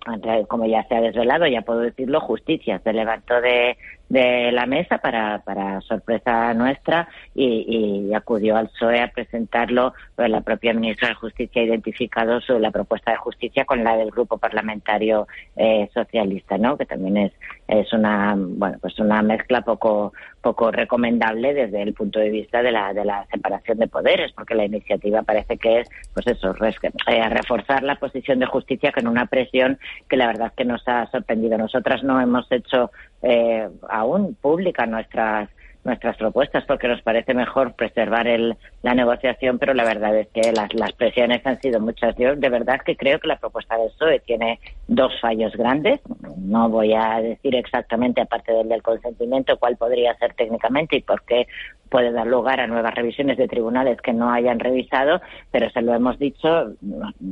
[0.47, 3.79] como ya se ha desvelado, ya puedo decirlo, justicia se levantó de,
[4.13, 10.43] de la mesa para, para sorpresa nuestra y, acudió al PSOE a presentarlo, pues la
[10.43, 14.37] propia ministra de Justicia ha identificado su, la propuesta de justicia con la del grupo
[14.37, 16.77] parlamentario eh, socialista, ¿no?
[16.77, 17.33] que también es,
[17.67, 22.71] es una, bueno, pues una mezcla poco, poco recomendable desde el punto de vista de
[22.71, 26.77] la, de la separación de poderes, porque la iniciativa parece que es, pues eso, res,
[27.07, 31.11] eh, reforzar la posición de justicia con una presión que la verdad que nos ha
[31.11, 31.57] sorprendido.
[31.57, 32.91] Nosotras no hemos hecho
[33.23, 35.49] eh, aún pública nuestras
[35.85, 40.53] nuestras propuestas porque nos parece mejor preservar el, la negociación, pero la verdad es que
[40.53, 42.15] las, las presiones han sido muchas.
[42.17, 46.01] Yo de verdad que creo que la propuesta del PSOE tiene dos fallos grandes.
[46.39, 51.23] No voy a decir exactamente, aparte del del consentimiento, cuál podría ser técnicamente y por
[51.23, 51.47] qué
[51.89, 55.93] puede dar lugar a nuevas revisiones de tribunales que no hayan revisado, pero se lo
[55.95, 56.73] hemos dicho.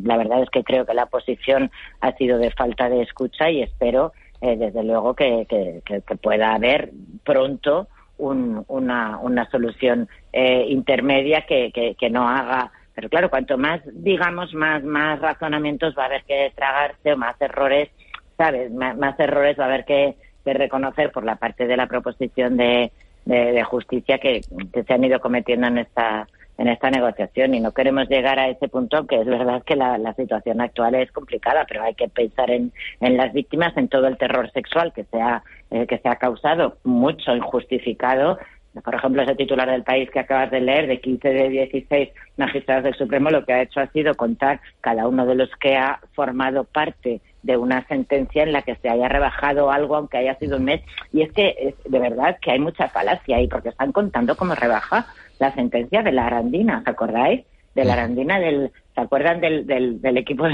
[0.04, 3.62] La verdad es que creo que la posición ha sido de falta de escucha y
[3.62, 6.90] espero, eh, desde luego, que, que, pueda haber
[7.24, 12.72] pronto una, una solución eh, intermedia que, que, no haga.
[12.94, 17.40] Pero claro, cuanto más digamos, más, más razonamientos va a haber que tragarse o más
[17.40, 17.90] errores,
[18.36, 18.70] ¿sabes?
[18.72, 22.90] más errores va a haber que, reconocer por la parte de la proposición de,
[23.24, 26.26] de, justicia que se han ido cometiendo en esta
[26.60, 29.98] en esta negociación y no queremos llegar a ese punto que es verdad que la,
[30.14, 32.70] situación actual es complicada, pero hay que pensar en,
[33.00, 36.16] en, las víctimas, en todo el terror sexual que se ha, eh, que se ha
[36.16, 38.38] causado, mucho injustificado.
[38.84, 42.84] Por ejemplo, ese titular del país que acabas de leer, de 15 de 16 magistrados
[42.84, 45.98] del Supremo, lo que ha hecho ha sido contar cada uno de los que ha
[46.12, 50.58] formado parte de una sentencia en la que se haya rebajado algo, aunque haya sido
[50.58, 50.82] un mes.
[51.10, 54.54] Y es que es, de verdad que hay mucha falacia ahí, porque están contando como
[54.54, 55.06] rebaja
[55.40, 57.44] la sentencia de la Arandina, ¿os acordáis?
[57.74, 60.44] De la Arandina del, ¿se acuerdan del, del, equipo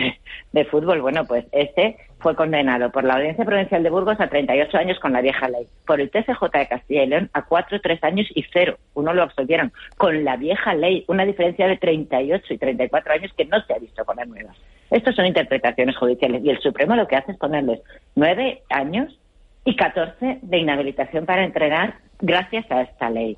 [0.52, 1.00] de, fútbol?
[1.00, 5.12] Bueno, pues ese fue condenado por la Audiencia Provincial de Burgos a 38 años con
[5.12, 8.44] la vieja ley, por el TCJ de Castilla y León a 4, 3 años y
[8.52, 13.32] 0, uno lo absolvieron, con la vieja ley, una diferencia de 38 y 34 años
[13.36, 14.56] que no se ha visto con las nuevas.
[14.90, 17.80] Estos son interpretaciones judiciales y el Supremo lo que hace es ponerles
[18.14, 19.18] 9 años
[19.64, 23.36] y 14 de inhabilitación para entrenar gracias a esta ley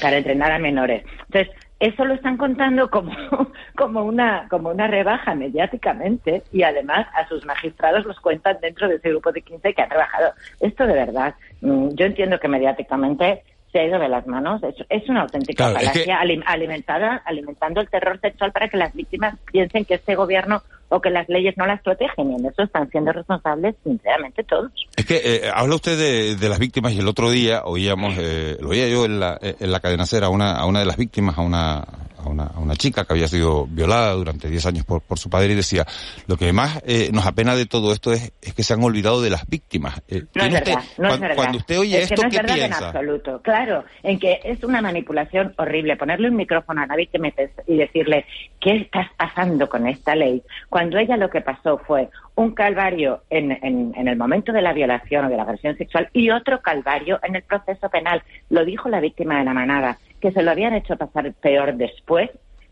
[0.00, 1.04] para entrenar a menores.
[1.26, 3.12] Entonces, eso lo están contando como,
[3.76, 8.96] como, una, como una rebaja mediáticamente y además a sus magistrados los cuentan dentro de
[8.96, 10.32] ese grupo de 15 que ha trabajado.
[10.60, 14.62] Esto de verdad, mm, yo entiendo que mediáticamente se ha ido de las manos.
[14.62, 19.84] Es, es una auténtica falacia alimentada, alimentando el terror sexual para que las víctimas piensen
[19.84, 23.12] que este gobierno o que las leyes no las protegen y en eso están siendo
[23.12, 24.70] responsables sinceramente todos.
[24.96, 28.58] Es que eh, habla usted de, de, las víctimas y el otro día oíamos, eh,
[28.60, 31.38] lo oía yo en la, en la cadena a una, a una de las víctimas,
[31.38, 31.84] a una,
[32.24, 35.30] a una, a una chica que había sido violada durante 10 años por, por su
[35.30, 35.86] padre y decía,
[36.26, 39.22] lo que más eh, nos apena de todo esto es, es que se han olvidado
[39.22, 40.02] de las víctimas.
[40.08, 41.36] Eh, no es verdad, no cuando, es verdad.
[41.36, 42.78] Cuando usted oye es esto, que no ¿qué es verdad piensa?
[42.78, 43.42] en absoluto.
[43.42, 47.28] Claro, en que es una manipulación horrible ponerle un micrófono a la víctima
[47.66, 48.26] y decirle,
[48.60, 50.42] ¿qué estás pasando con esta ley?
[50.68, 54.72] Cuando ella lo que pasó fue un calvario en, en, en, el momento de la
[54.72, 58.22] violación o de la agresión sexual y otro calvario en el proceso penal.
[58.48, 62.30] Lo dijo la víctima de la manada, que se lo habían hecho pasar peor después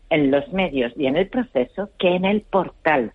[0.09, 3.13] en los medios y en el proceso que en el portal.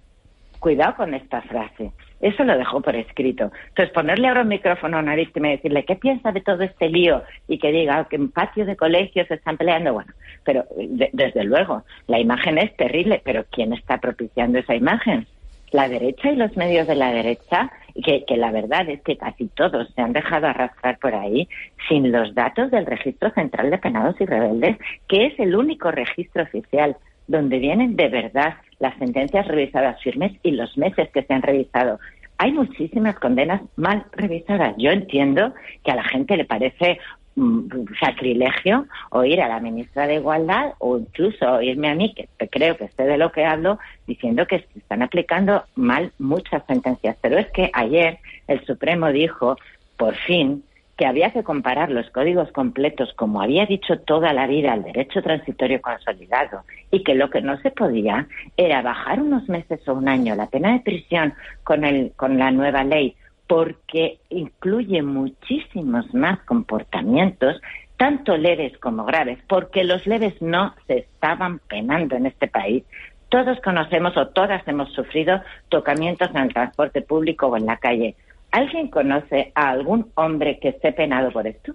[0.60, 1.92] Cuidado con esta frase.
[2.24, 3.52] Eso lo dejó por escrito.
[3.68, 6.88] Entonces, ponerle ahora un micrófono a una víctima y decirle qué piensa de todo este
[6.88, 10.10] lío y que diga que en patios de colegios se están peleando, bueno,
[10.42, 10.64] pero
[11.12, 15.26] desde luego, la imagen es terrible, pero ¿quién está propiciando esa imagen?
[15.70, 17.70] La derecha y los medios de la derecha
[18.02, 21.46] que, que la verdad es que casi todos se han dejado arrastrar por ahí
[21.90, 26.44] sin los datos del Registro Central de Penados y Rebeldes, que es el único registro
[26.44, 31.42] oficial donde vienen de verdad las sentencias revisadas firmes y los meses que se han
[31.42, 31.98] revisado.
[32.38, 34.74] Hay muchísimas condenas mal revisadas.
[34.76, 36.98] Yo entiendo que a la gente le parece
[37.36, 37.66] Mm,
[37.98, 42.86] sacrilegio oír a la ministra de Igualdad o incluso oírme a mí, que creo que
[42.88, 47.16] sé de lo que hablo, diciendo que se están aplicando mal muchas sentencias.
[47.20, 49.56] Pero es que ayer el Supremo dijo,
[49.96, 50.62] por fin,
[50.96, 55.22] que había que comparar los códigos completos, como había dicho toda la vida, al derecho
[55.22, 60.08] transitorio consolidado, y que lo que no se podía era bajar unos meses o un
[60.08, 66.40] año la pena de prisión con, el, con la nueva ley porque incluye muchísimos más
[66.44, 67.60] comportamientos,
[67.96, 72.84] tanto leves como graves, porque los leves no se estaban penando en este país.
[73.28, 78.16] Todos conocemos o todas hemos sufrido tocamientos en el transporte público o en la calle.
[78.54, 81.74] ¿Alguien conoce a algún hombre que esté penado por esto?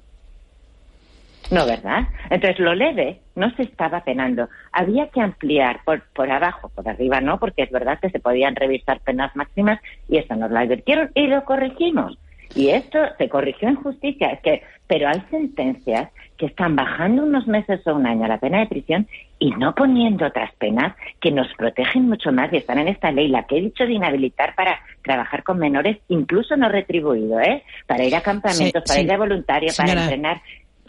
[1.52, 2.08] No, ¿verdad?
[2.30, 4.48] Entonces lo leve no se estaba penando.
[4.72, 8.56] Había que ampliar por, por abajo, por arriba no, porque es verdad que se podían
[8.56, 12.18] revisar penas máximas y eso nos lo advirtieron y lo corregimos.
[12.56, 14.30] Y esto se corrigió en justicia.
[14.30, 18.60] Es que, pero hay sentencias que están bajando unos meses o un año la pena
[18.60, 19.08] de prisión
[19.38, 23.28] y no poniendo otras penas que nos protegen mucho más y están en esta ley.
[23.28, 27.64] La que he dicho de inhabilitar para trabajar con menores, incluso no retribuido, ¿eh?
[27.86, 30.42] Para ir a campamentos, para ir de voluntario, para entrenar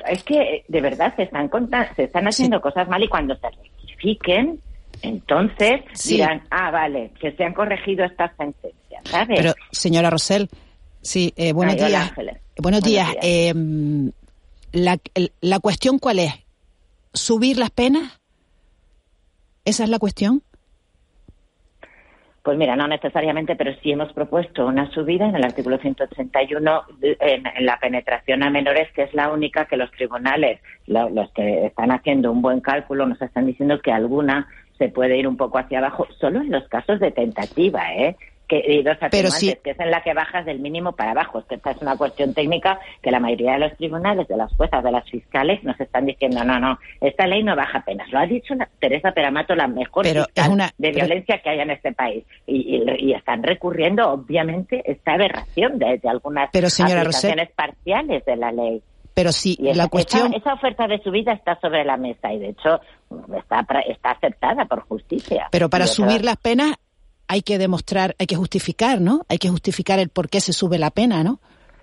[0.09, 1.51] es que de verdad se están
[1.95, 4.59] se están haciendo cosas mal y cuando se rectifiquen,
[5.03, 9.39] entonces dirán, ah, vale, que se han corregido estas sentencias, ¿sabes?
[9.41, 10.49] Pero, señora Rosell,
[11.03, 12.13] sí, eh, buenos, días.
[12.59, 13.17] buenos, días.
[13.23, 13.53] Eh,
[14.73, 14.99] la,
[15.41, 16.33] la cuestión cuál es?
[17.13, 18.21] ¿Subir las penas?
[19.65, 20.43] ¿Esa es la cuestión?
[22.43, 27.47] Pues mira, no necesariamente, pero sí hemos propuesto una subida en el artículo 181 en,
[27.47, 31.67] en la penetración a menores, que es la única que los tribunales, lo- los que
[31.67, 35.59] están haciendo un buen cálculo, nos están diciendo que alguna se puede ir un poco
[35.59, 38.17] hacia abajo, solo en los casos de tentativa, ¿eh?
[38.51, 41.39] Que, y dos Pero sí- que es en la que bajas del mínimo para abajo.
[41.39, 44.53] Es que esta es una cuestión técnica que la mayoría de los tribunales, de las
[44.57, 48.11] juezas, de las fiscales, nos están diciendo, no, no, esta ley no baja penas.
[48.11, 51.41] Lo ha dicho la- Teresa Peramato, la mejor Pero fiscal es una- de pero- violencia
[51.41, 52.25] que hay en este país.
[52.49, 58.25] Y, y- y están recurriendo, obviamente, esta aberración de, de algunas Pero, señora aplicaciones parciales
[58.25, 58.83] de la ley.
[59.15, 60.27] Pero si Y la esa, cuestión...
[60.29, 62.81] esa, esa oferta de subida está sobre la mesa y, de hecho,
[63.37, 65.47] está, está aceptada por justicia.
[65.53, 66.75] Pero para subir las penas
[67.31, 69.23] hay que demostrar, hay que justificar, ¿no?
[69.29, 71.39] Hay que justificar el por qué se sube la pena, ¿no?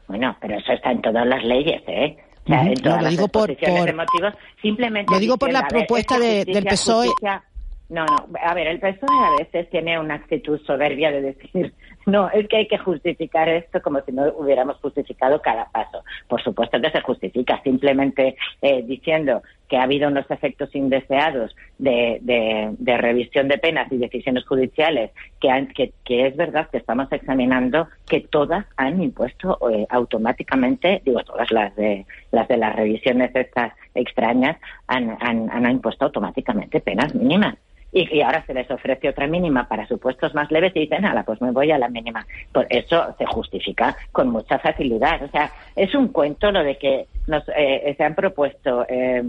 [0.07, 2.17] Bueno, pero eso está en todas las leyes, ¿eh?
[2.45, 5.19] O sea, en No, todas lo las digo por- exposiciones por- de motivos, simplemente Lo
[5.19, 7.07] digo por la propuesta de- justicia, del PSOE.
[7.07, 7.43] justicia-
[7.89, 11.73] No, no, a ver, el PSOE a veces tiene una actitud soberbia de decir,
[12.05, 16.03] no, es que hay que justificar esto como si no hubiéramos justificado cada paso.
[16.27, 22.19] Por supuesto que se justifica, simplemente eh, diciendo que ha habido unos efectos indeseados de,
[22.21, 25.91] de- revisión de penas y decisiones judiciales, que, han- que,
[26.27, 32.05] es verdad que estamos examinando que todas han impuesto eh, automáticamente, digo todas las de
[32.31, 37.55] las de las revisiones estas extrañas, han, han impuesto automáticamente penas mínimas.
[37.91, 41.23] Y, y ahora se les ofrece otra mínima para supuestos más leves y dicen, ala,
[41.23, 42.25] pues me voy a la mínima.
[42.51, 45.23] Por eso se justifica con mucha facilidad.
[45.23, 49.23] O sea, es un cuento lo de que nos, eh, se han propuesto eh,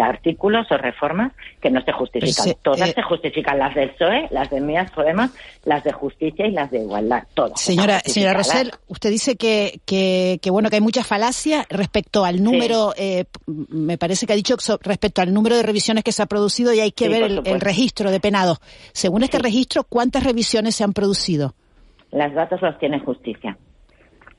[0.00, 2.32] artículos o reformas que no se justifican.
[2.44, 5.30] Se- todas eh, se justifican, las del PSOE, las de Mías Podemos,
[5.64, 7.60] las de justicia y las de igualdad, todas.
[7.60, 8.34] Señora, señora.
[8.34, 13.24] Rosell, usted dice que, que, que, bueno que hay mucha falacia respecto al número, eh,
[13.46, 16.80] me parece que ha dicho respecto al número de revisiones que se ha producido y
[16.80, 17.40] hay que Sí, ver el.
[17.44, 18.58] El registro de penados.
[18.92, 21.54] Según este registro, ¿cuántas revisiones se han producido?
[22.12, 23.56] Los datos los tiene justicia.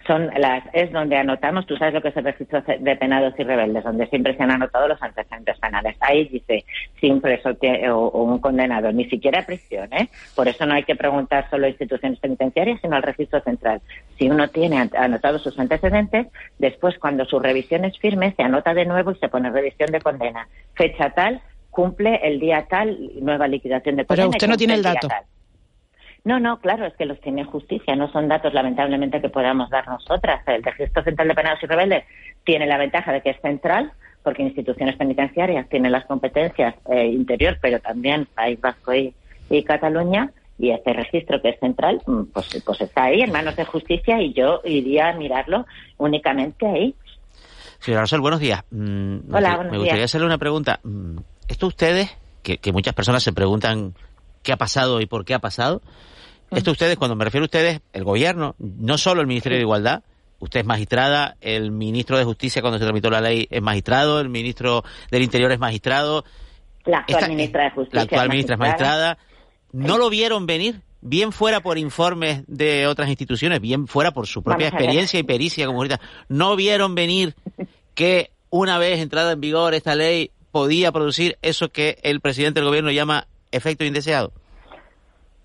[0.07, 3.43] Son las, es donde anotamos, tú sabes lo que es el registro de penados y
[3.43, 5.97] rebeldes, donde siempre se han anotado los antecedentes penales.
[5.99, 6.63] Ahí dice
[7.01, 7.49] si un preso
[7.89, 10.07] o, o un condenado, ni siquiera prisión, ¿eh?
[10.35, 13.81] Por eso no hay que preguntar solo a instituciones penitenciarias, sino al registro central.
[14.19, 16.27] Si uno tiene an- anotados sus antecedentes,
[16.59, 20.01] después cuando su revisión es firme, se anota de nuevo y se pone revisión de
[20.01, 20.47] condena.
[20.75, 21.41] Fecha tal,
[21.75, 25.09] cumple el día tal, nueva liquidación de Pero usted no tiene el dato.
[25.09, 25.23] tal.
[26.23, 29.85] No, no, claro, es que los tiene justicia, no son datos lamentablemente que podamos dar
[29.87, 30.41] nosotras.
[30.47, 32.05] El Registro Central de Penados y Rebeldes
[32.45, 33.91] tiene la ventaja de que es central,
[34.23, 39.13] porque instituciones penitenciarias tienen las competencias eh, interior, pero también País Vasco y,
[39.51, 43.55] y Cataluña, y este registro que es central, mm, pues, pues está ahí en manos
[43.57, 45.65] de justicia y yo iría a mirarlo
[45.97, 46.95] únicamente ahí.
[47.79, 48.63] Señora Rosel, buenos días.
[48.71, 50.11] Mm, me Hola, gustaría- buenos Me gustaría días.
[50.11, 50.79] hacerle una pregunta.
[51.47, 52.09] ¿Esto ustedes,
[52.43, 53.93] que, que muchas personas se preguntan
[54.43, 55.81] qué ha pasado y por qué ha pasado,
[56.51, 60.03] esto ustedes, cuando me refiero a ustedes, el gobierno, no solo el Ministerio de Igualdad,
[60.39, 64.29] usted es magistrada, el ministro de Justicia cuando se tramitó la ley es magistrado, el
[64.29, 66.23] ministro del Interior es magistrado,
[66.85, 67.95] La actual Esta- ministra de Justicia.
[67.97, 69.17] la actual es ministra es magistrada,
[69.71, 70.81] ¿no lo vieron venir?
[71.01, 75.65] Bien fuera por informes de otras instituciones, bien fuera por su propia experiencia y pericia
[75.67, 77.35] como ahorita, ¿no vieron venir
[77.93, 82.69] que una vez entrada en vigor esta ley podía producir eso que el presidente del
[82.69, 84.31] gobierno llama efecto indeseado?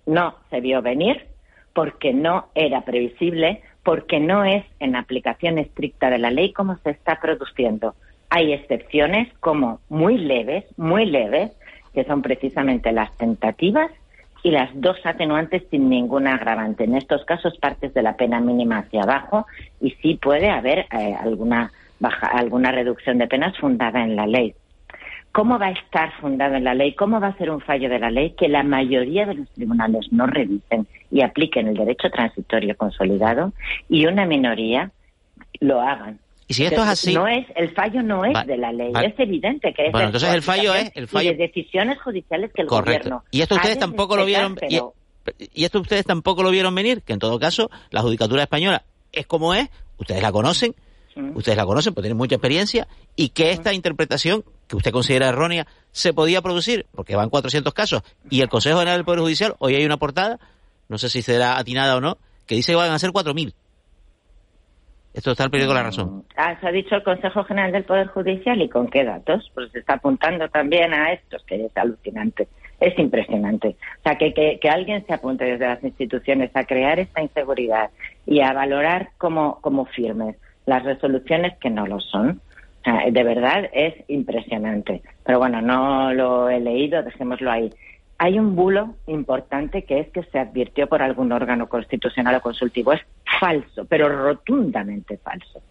[0.05, 1.25] no se vio venir
[1.73, 6.91] porque no era previsible, porque no es en aplicación estricta de la ley como se
[6.91, 7.95] está produciendo.
[8.29, 11.51] Hay excepciones como muy leves, muy leves,
[11.93, 13.91] que son precisamente las tentativas
[14.43, 16.83] y las dos atenuantes sin ninguna agravante.
[16.83, 19.45] En estos casos partes de la pena mínima hacia abajo
[19.79, 24.55] y sí puede haber eh, alguna baja, alguna reducción de penas fundada en la ley.
[25.31, 26.93] ¿Cómo va a estar fundado en la ley?
[26.93, 30.07] ¿Cómo va a ser un fallo de la ley que la mayoría de los tribunales
[30.11, 33.53] no revisen y apliquen el derecho transitorio consolidado
[33.87, 34.91] y una minoría
[35.61, 36.19] lo hagan?
[36.49, 38.91] Y si esto es así- no es el fallo no es Va- de la ley,
[39.05, 42.51] es evidente que es Bueno, entonces el fallo es- el y fallo- de decisiones judiciales
[42.53, 43.03] que el Correcto.
[43.09, 44.79] gobierno Y esto ustedes de tampoco lo vieron y,
[45.53, 49.27] y esto ustedes tampoco lo vieron venir, que en todo caso la judicatura española es
[49.27, 50.75] como es, ustedes la conocen,
[51.35, 55.67] ustedes la conocen, pues tienen mucha experiencia y que esta interpretación que usted considera errónea
[55.91, 59.75] se podía producir, porque van 400 casos y el Consejo General del Poder Judicial, hoy
[59.75, 60.39] hay una portada,
[60.87, 63.53] no sé si será atinada o no, que dice que van a ser 4.000.
[65.13, 66.23] Esto está el periódico La Razón.
[66.37, 69.51] Ah, se ha dicho el Consejo General del Poder Judicial y con qué datos.
[69.53, 72.47] Pues se está apuntando también a estos, que es alucinante.
[72.79, 73.75] Es impresionante.
[73.99, 77.89] O sea, que, que, que alguien se apunte desde las instituciones a crear esta inseguridad
[78.25, 82.39] y a valorar como, como firmes las resoluciones que no lo son.
[82.83, 85.01] De verdad es impresionante.
[85.23, 87.71] Pero bueno, no lo he leído, dejémoslo ahí.
[88.17, 92.93] Hay un bulo importante que es que se advirtió por algún órgano constitucional o consultivo.
[92.93, 93.01] Es
[93.39, 95.61] falso, pero rotundamente falso.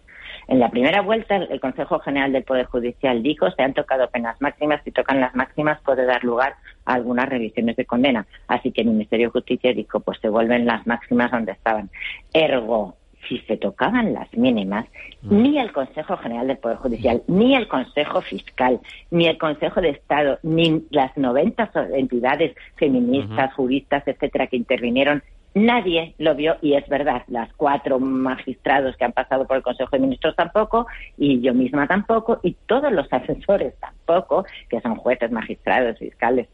[0.47, 4.41] En la primera vuelta, el Consejo General del Poder Judicial dijo se han tocado penas
[4.41, 4.81] máximas.
[4.83, 6.55] Si tocan las máximas, puede dar lugar
[6.85, 8.25] a algunas revisiones de condena.
[8.47, 11.89] Así que el Ministerio de Justicia dijo, pues se vuelven las máximas donde estaban.
[12.33, 12.95] Ergo,
[13.27, 14.85] si se tocaban las mínimas,
[15.21, 15.41] mm.
[15.41, 19.89] ni el Consejo General del Poder Judicial, ni el Consejo Fiscal, ni el Consejo de
[19.89, 26.87] Estado, ni las 90 entidades feministas, juristas, etcétera, que intervinieron Nadie lo vio y es
[26.87, 31.53] verdad, las cuatro magistrados que han pasado por el Consejo de Ministros tampoco, y yo
[31.53, 36.47] misma tampoco, y todos los asesores tampoco, que son jueces, magistrados, fiscales,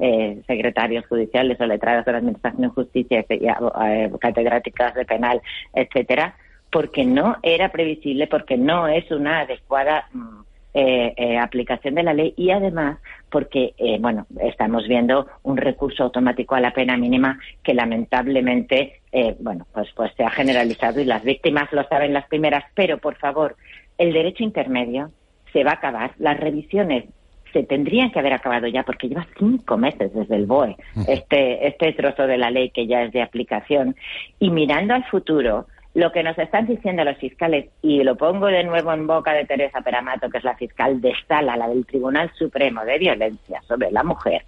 [0.00, 5.40] eh, secretarios judiciales o letrados de la Administración de Justicia, eh, catedráticas de penal,
[5.74, 6.34] etcétera,
[6.70, 10.40] porque no era previsible, porque no es una adecuada mm,
[10.72, 12.98] eh, eh, aplicación de la ley y además
[13.28, 19.36] porque, eh, bueno, estamos viendo un recurso automático a la pena mínima que lamentablemente, eh,
[19.40, 23.16] bueno, pues, pues se ha generalizado y las víctimas lo saben las primeras, pero por
[23.16, 23.56] favor,
[23.98, 25.10] el derecho intermedio
[25.52, 27.06] se va a acabar, las revisiones
[27.52, 30.76] se tendrían que haber acabado ya porque lleva cinco meses desde el BOE
[31.08, 33.96] este, este trozo de la ley que ya es de aplicación.
[34.38, 38.62] Y mirando al futuro lo que nos están diciendo los fiscales, y lo pongo de
[38.64, 42.30] nuevo en boca de Teresa Peramato, que es la fiscal de Sala, la del Tribunal
[42.38, 44.42] Supremo de Violencia sobre la Mujer,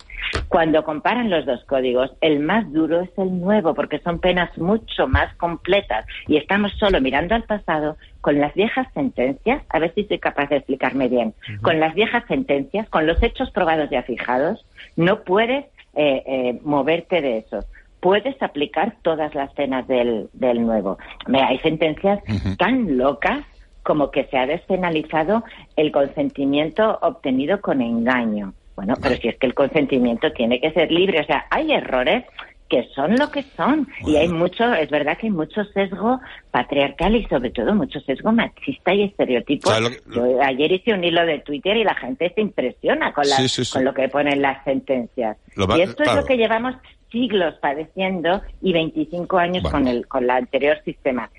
[0.48, 5.08] cuando comparan los dos códigos, el más duro es el nuevo, porque son penas mucho
[5.08, 6.06] más completas.
[6.26, 10.48] Y estamos solo mirando al pasado con las viejas sentencias, a ver si soy capaz
[10.48, 14.64] de explicarme bien, con las viejas sentencias, con los hechos probados ya fijados,
[14.96, 15.64] no puedes
[15.94, 17.64] eh, eh, moverte de eso
[18.02, 20.98] puedes aplicar todas las penas del, del nuevo.
[21.32, 22.18] Hay sentencias
[22.58, 23.44] tan locas
[23.84, 25.44] como que se ha despenalizado
[25.76, 28.54] el consentimiento obtenido con engaño.
[28.74, 32.24] Bueno, pero si es que el consentimiento tiene que ser libre, o sea, hay errores
[32.68, 33.86] que son lo que son.
[34.04, 38.32] Y hay mucho, es verdad que hay mucho sesgo patriarcal y sobre todo mucho sesgo
[38.32, 39.70] machista y estereotipo.
[40.12, 43.26] Yo ayer hice un hilo de Twitter y la gente se impresiona con,
[43.72, 45.36] con lo que ponen las sentencias.
[45.76, 46.74] y esto es lo que llevamos
[47.12, 51.30] siglos padeciendo y 25 años con, el, con el anterior sistema.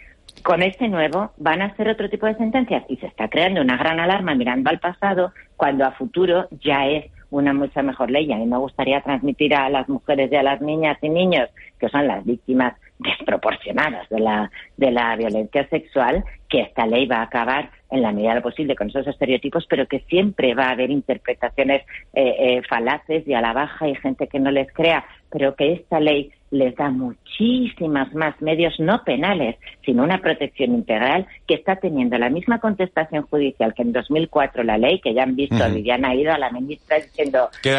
[0.43, 3.77] Con este nuevo van a ser otro tipo de sentencias y se está creando una
[3.77, 8.25] gran alarma mirando al pasado cuando a futuro ya es una mucha mejor ley.
[8.25, 11.49] Y a mí me gustaría transmitir a las mujeres y a las niñas y niños
[11.79, 17.17] que son las víctimas desproporcionadas de la, de la violencia sexual, que esta ley va
[17.17, 20.65] a acabar en la medida de lo posible con esos estereotipos, pero que siempre va
[20.65, 21.83] a haber interpretaciones
[22.13, 25.73] eh, eh, falaces y a la baja y gente que no les crea, pero que
[25.73, 31.75] esta ley les da muchísimas más medios no penales, sino una protección integral que está
[31.75, 36.09] teniendo la misma contestación judicial que en 2004 la ley, que ya han visto, Viviana
[36.09, 37.75] ha ido a la ministra diciendo que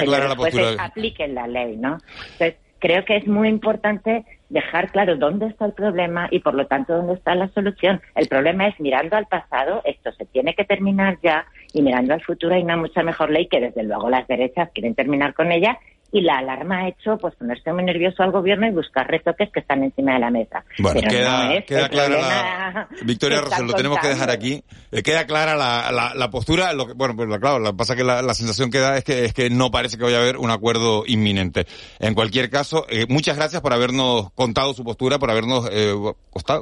[0.79, 1.99] apliquen la ley, ¿no?
[2.33, 4.25] Entonces, creo que es muy importante
[4.55, 8.01] dejar claro dónde está el problema y por lo tanto dónde está la solución.
[8.15, 12.23] El problema es mirando al pasado, esto se tiene que terminar ya y mirando al
[12.23, 15.77] futuro hay una mucha mejor ley que desde luego las derechas quieren terminar con ella
[16.15, 19.59] y la alarma ha hecho pues ponerse muy nervioso al gobierno y buscar retoques que
[19.59, 20.65] están encima de la mesa.
[20.79, 22.89] Bueno, queda, queda clara la...
[23.03, 24.63] Victoria Rosel, lo tenemos que dejar aquí.
[24.93, 28.05] Eh, queda clara la, la, postura, lo que, bueno, pues claro, lo que pasa que
[28.05, 30.53] la, sensación que da es que, es que no parece que vaya a haber un
[30.53, 31.67] acuerdo inminente.
[31.99, 35.95] En cualquier caso, eh, muchas gracias por habernos contado su postura, por habernos eh,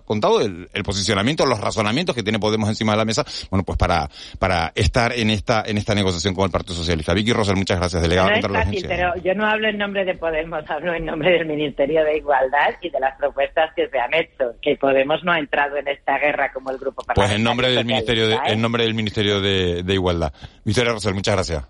[0.06, 3.76] contado el, el, posicionamiento, los razonamientos que tiene Podemos encima de la mesa, bueno, pues
[3.76, 7.12] para, para estar en esta, en esta negociación con el Partido Socialista.
[7.12, 10.14] Vicky Rosel, muchas gracias, delegada no es fácil, pero yo no hablo en nombre de
[10.14, 14.12] Podemos, hablo en nombre del Ministerio de Igualdad y de las propuestas que se han
[14.14, 17.28] hecho, que Podemos no ha entrado en esta guerra como el grupo parlamentario.
[17.28, 20.32] Pues en nombre del Ministerio de, en nombre del Ministerio de, Igualdad.
[20.64, 21.64] Victoria Rosel, muchas gracias.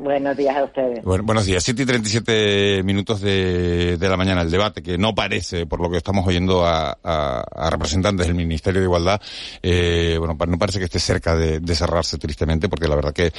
[0.00, 1.04] buenos días a ustedes.
[1.04, 1.62] buenos días.
[1.62, 4.42] 7 y 37 minutos de, de la mañana.
[4.42, 8.80] El debate, que no parece, por lo que estamos oyendo a, a, representantes del Ministerio
[8.80, 9.20] de Igualdad,
[9.62, 13.32] eh, bueno, no parece que esté cerca de, de cerrarse tristemente, porque la verdad que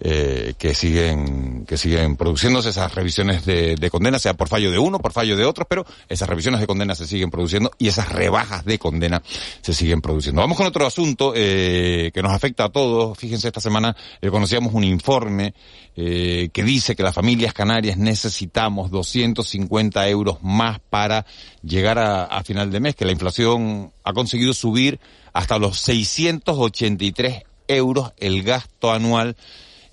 [0.00, 4.78] eh, que siguen que siguen produciéndose esas revisiones de, de condena, sea por fallo de
[4.78, 8.08] uno, por fallo de otros, pero esas revisiones de condena se siguen produciendo y esas
[8.10, 9.22] rebajas de condena
[9.60, 10.40] se siguen produciendo.
[10.40, 13.16] Vamos con otro asunto eh, que nos afecta a todos.
[13.18, 15.54] Fíjense, esta semana eh, conocíamos un informe
[15.96, 21.26] eh, que dice que las familias canarias necesitamos 250 euros más para
[21.62, 25.00] llegar a, a final de mes, que la inflación ha conseguido subir
[25.32, 29.36] hasta los 683 euros el gasto anual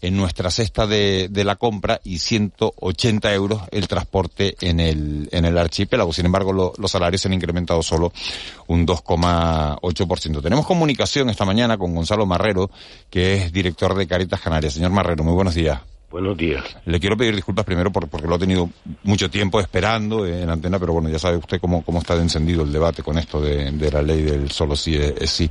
[0.02, 5.46] en nuestra cesta de, de la compra y 180 euros el transporte en el, en
[5.46, 6.14] el archipiélago.
[6.14, 8.12] Sin embargo, los salarios se han incrementado solo
[8.68, 10.42] un 2,8%.
[10.42, 12.70] Tenemos comunicación esta mañana con Gonzalo Marrero,
[13.10, 14.74] que es director de Caritas Canarias.
[14.74, 15.82] Señor Marrero, muy buenos días.
[16.12, 16.64] Buenos días.
[16.86, 18.68] Le quiero pedir disculpas primero porque lo ha tenido
[19.04, 22.64] mucho tiempo esperando en antena, pero bueno, ya sabe usted cómo, cómo está de encendido
[22.64, 25.50] el debate con esto de, la ley del solo sí es, sí.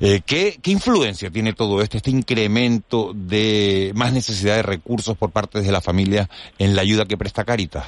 [0.00, 5.30] Eh, ¿qué, ¿Qué influencia tiene todo esto, este incremento de más necesidad de recursos por
[5.30, 6.28] parte de la familia
[6.58, 7.86] en la ayuda que presta Caritas?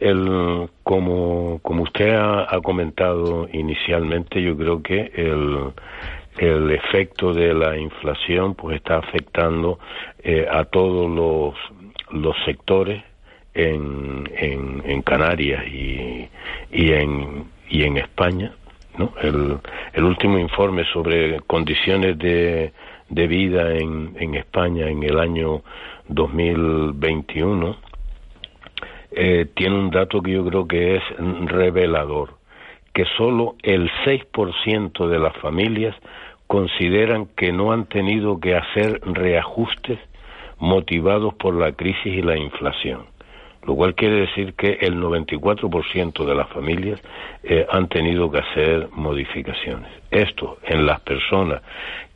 [0.00, 5.72] El, como, como usted ha, ha comentado inicialmente, yo creo que el,
[6.38, 9.78] el efecto de la inflación pues está afectando
[10.22, 11.10] eh, a todos
[12.10, 13.02] los, sectores
[13.54, 16.28] en, en, Canarias y,
[16.70, 18.52] y, en, y en España.
[18.96, 19.12] ¿no?
[19.20, 19.58] El,
[19.92, 22.72] el último informe sobre condiciones de,
[23.08, 25.62] de vida en, en España en el año
[26.08, 27.76] 2021
[29.10, 31.02] eh, tiene un dato que yo creo que es
[31.46, 32.34] revelador,
[32.92, 35.96] que solo el 6% de las familias
[36.48, 40.00] consideran que no han tenido que hacer reajustes
[40.58, 43.04] motivados por la crisis y la inflación,
[43.64, 47.00] lo cual quiere decir que el 94% de las familias
[47.44, 49.92] eh, han tenido que hacer modificaciones.
[50.10, 51.62] Esto en las personas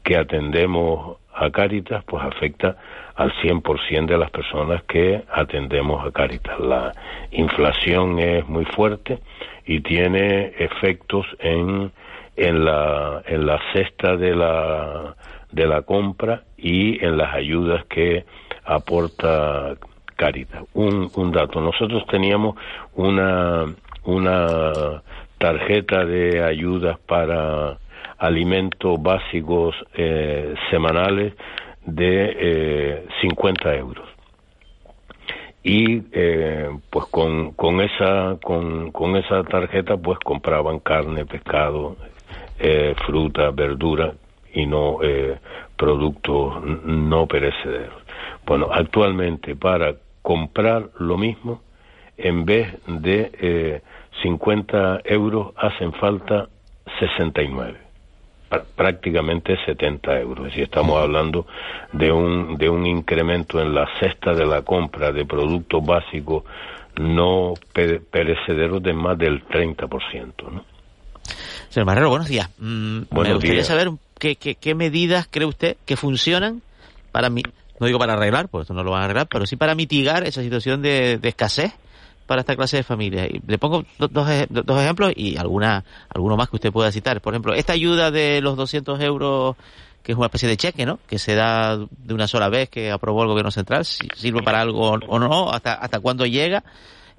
[0.03, 2.77] que atendemos a Cáritas, pues afecta
[3.15, 6.59] al 100% de las personas que atendemos a Cáritas.
[6.59, 6.93] La
[7.31, 9.19] inflación es muy fuerte
[9.67, 11.93] y tiene efectos en
[12.37, 15.15] en la, en la cesta de la,
[15.51, 18.25] de la compra y en las ayudas que
[18.65, 19.75] aporta
[20.17, 20.63] Caritas.
[20.75, 22.57] Un, un dato, nosotros teníamos
[22.95, 23.65] una,
[24.05, 25.03] una
[25.39, 27.79] tarjeta de ayudas para
[28.19, 31.35] alimentos básicos eh, semanales
[31.85, 34.09] de eh, 50 euros
[35.65, 41.97] y eh, pues con, con esa con, con esa tarjeta pues compraban carne pescado
[42.59, 44.15] eh, fruta, verdura
[44.53, 45.39] y no eh,
[45.77, 48.03] productos no perecederos.
[48.47, 51.63] Bueno, actualmente para comprar lo mismo,
[52.17, 53.83] en vez de eh,
[54.23, 56.49] 50 euros, hacen falta
[56.99, 57.93] 69
[58.77, 60.55] prácticamente 70 euros.
[60.57, 61.47] Y estamos hablando
[61.93, 66.45] de un, de un incremento en la cesta de la compra de productos básicos
[67.01, 70.53] no perecederos de más del 30%.
[70.53, 70.72] ¿no?
[71.73, 72.51] Señor Marrero, buenos días.
[72.59, 76.61] Mm, me gustaría saber qué, qué, medidas cree usted que funcionan
[77.13, 77.43] para mí,
[77.81, 80.23] no digo para arreglar, porque esto no lo van a arreglar, pero sí para mitigar
[80.25, 81.73] esa situación de, escasez
[82.27, 83.27] para esta clase de familias.
[83.31, 85.83] Y le pongo dos, dos, ejemplos y alguna,
[86.15, 87.23] alguno más que usted pueda citar.
[87.23, 89.57] Por ejemplo, esta ayuda de los 200 euros,
[90.03, 90.99] que es una especie de cheque, ¿no?
[91.09, 94.61] Que se da de una sola vez que aprobó el gobierno central, si sirve para
[94.61, 96.63] algo o no, hasta, hasta cuándo llega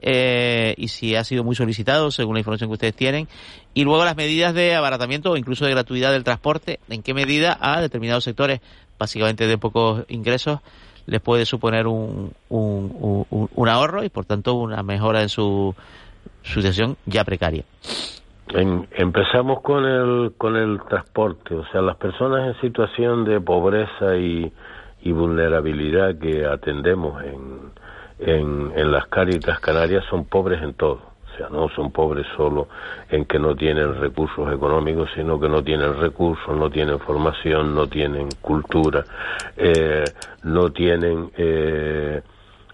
[0.05, 3.29] eh, y si ha sido muy solicitado según la información que ustedes tienen.
[3.73, 7.57] Y luego las medidas de abaratamiento o incluso de gratuidad del transporte, en qué medida
[7.59, 8.59] a determinados sectores,
[8.99, 10.59] básicamente de pocos ingresos,
[11.05, 15.73] les puede suponer un, un, un, ahorro y por tanto una mejora en su,
[16.43, 17.63] situación ya precaria.
[18.47, 24.51] empezamos con el, con el transporte, o sea, las personas en situación de pobreza y,
[25.01, 27.71] y vulnerabilidad que atendemos en,
[28.25, 31.01] en, en las Cáritas Canarias son pobres en todo.
[31.33, 32.67] O sea, no son pobres solo
[33.09, 37.87] en que no tienen recursos económicos, sino que no tienen recursos, no tienen formación, no
[37.87, 39.03] tienen cultura,
[39.57, 40.03] eh,
[40.43, 42.21] no tienen eh,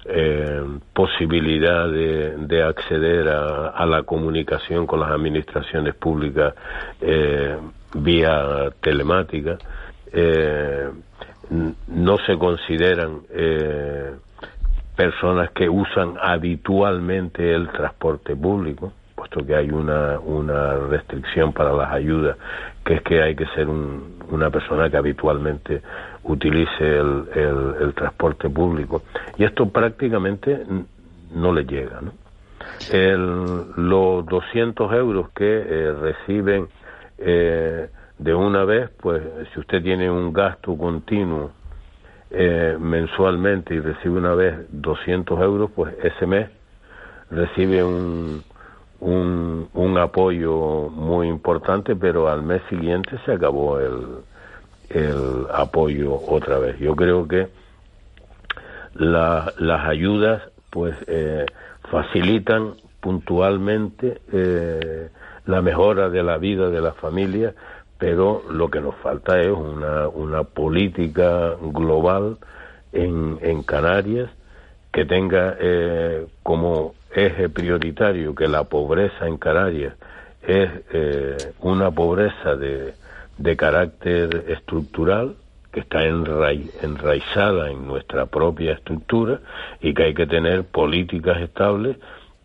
[0.05, 0.61] eh,
[0.93, 6.53] posibilidad de, de acceder a, a, la comunicación con las administraciones públicas
[6.99, 7.57] eh,
[7.93, 9.57] vía telemática.
[10.11, 10.89] Eh,
[11.87, 14.11] no se consideran eh,
[14.99, 21.89] personas que usan habitualmente el transporte público, puesto que hay una, una restricción para las
[21.93, 22.35] ayudas,
[22.83, 25.81] que es que hay que ser una persona que habitualmente
[26.23, 27.29] utilice el,
[27.79, 29.03] el, transporte público.
[29.37, 30.65] Y esto prácticamente
[31.33, 32.01] no le llega.
[32.01, 32.11] ¿no?
[33.77, 36.67] los 200 euros que eh, reciben
[37.19, 37.87] eh,
[38.17, 39.23] de una vez, pues
[39.53, 41.51] si usted tiene un gasto continuo
[42.31, 46.49] eh, mensualmente y recibe una vez 200 euros, pues ese mes
[47.31, 48.43] recibe un,
[48.99, 54.17] un, un, apoyo muy importante, pero al mes siguiente se acabó el,
[54.89, 56.77] el apoyo otra vez.
[56.79, 57.47] Yo creo que
[58.95, 61.45] la, las ayudas pues eh,
[61.89, 65.09] facilitan puntualmente eh,
[65.45, 67.53] la mejora de la vida de la familia,
[67.99, 72.37] pero lo que nos falta es una, una política global
[72.93, 74.31] en, en Canarias
[74.91, 79.93] que tenga eh, como eje prioritario que la pobreza en Canarias
[80.41, 82.93] es eh, una pobreza de,
[83.37, 85.35] de carácter estructural
[85.71, 89.39] que está enraizada en nuestra propia estructura
[89.81, 91.97] y que hay que tener políticas estables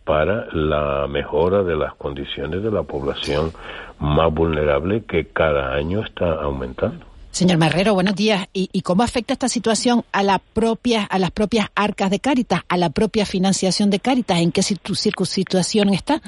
[0.03, 3.51] para la mejora de las condiciones de la población
[3.99, 7.05] más vulnerable que cada año está aumentando.
[7.35, 8.47] Señor Marrero, buenos días.
[8.53, 12.77] ¿Y, cómo afecta esta situación a, la propia, a las propias arcas de Cáritas, a
[12.77, 14.39] la propia financiación de Cáritas?
[14.39, 16.21] ¿En qué situación está?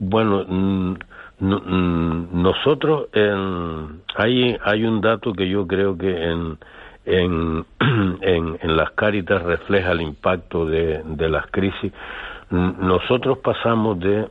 [0.00, 0.44] Bueno,
[1.38, 6.58] nosotros en, hay, hay un dato que yo creo que en,
[7.06, 7.64] en,
[8.20, 11.92] en, las Cáritas refleja el impacto de, de las crisis.
[12.50, 14.26] Nosotros pasamos de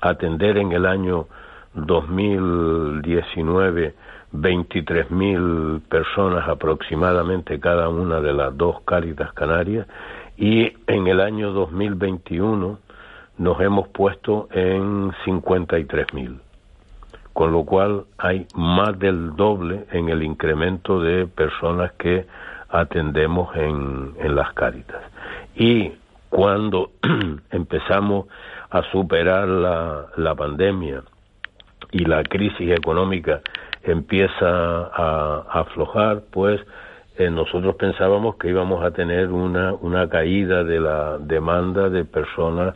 [0.00, 1.26] atender en el año
[1.74, 3.94] 2019
[4.32, 9.86] 23.000 personas aproximadamente cada una de las dos Cáritas Canarias
[10.36, 12.78] y en el año 2021
[13.38, 16.38] nos hemos puesto en 53.000,
[17.32, 22.26] con lo cual hay más del doble en el incremento de personas que
[22.68, 25.02] atendemos en, en las Cáritas.
[25.56, 25.92] Y
[26.30, 26.92] cuando
[27.50, 28.26] empezamos
[28.70, 31.02] a superar la, la pandemia
[31.92, 33.40] y la crisis económica
[33.82, 36.60] empieza a, aflojar, pues
[37.16, 42.74] eh, nosotros pensábamos que íbamos a tener una, una caída de la demanda de personas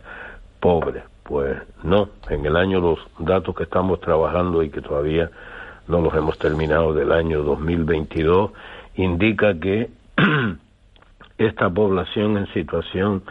[0.60, 1.04] pobres.
[1.22, 5.30] Pues no, en el año los datos que estamos trabajando y que todavía
[5.88, 8.50] no los hemos terminado del año 2022
[8.96, 9.88] indica que
[11.38, 13.22] esta población en situación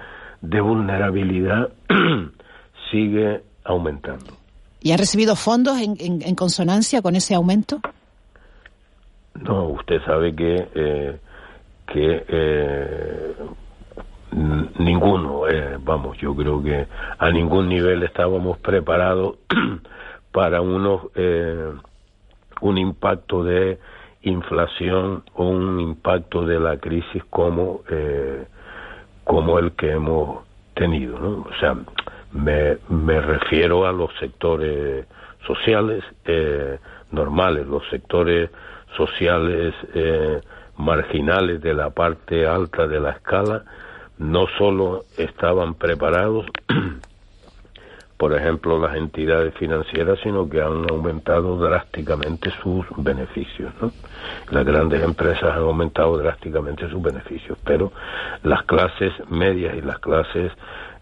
[0.43, 1.69] de vulnerabilidad
[2.91, 4.37] sigue aumentando.
[4.81, 7.79] ¿Y han recibido fondos en, en, consonancia con ese aumento?
[9.35, 11.19] No, usted sabe que, eh,
[11.87, 13.35] que eh,
[14.77, 16.87] ninguno, eh, vamos, yo creo que
[17.17, 19.37] a ningún nivel estábamos preparados
[20.33, 21.03] para unos,
[22.59, 23.79] un impacto de
[24.23, 27.83] inflación o un impacto de la crisis como,
[29.23, 31.45] como el que hemos tenido, ¿no?
[31.49, 31.75] O sea,
[32.31, 35.05] me, me refiero a los sectores
[35.45, 36.79] sociales eh,
[37.11, 38.49] normales, los sectores
[38.95, 40.41] sociales eh,
[40.77, 43.63] marginales de la parte alta de la escala
[44.17, 46.45] no solo estaban preparados,
[48.23, 53.73] por ejemplo, las entidades financieras, sino que han aumentado drásticamente sus beneficios.
[53.81, 53.91] ¿no?
[54.49, 57.91] Las grandes empresas han aumentado drásticamente sus beneficios, pero
[58.43, 60.53] las clases medias y las clases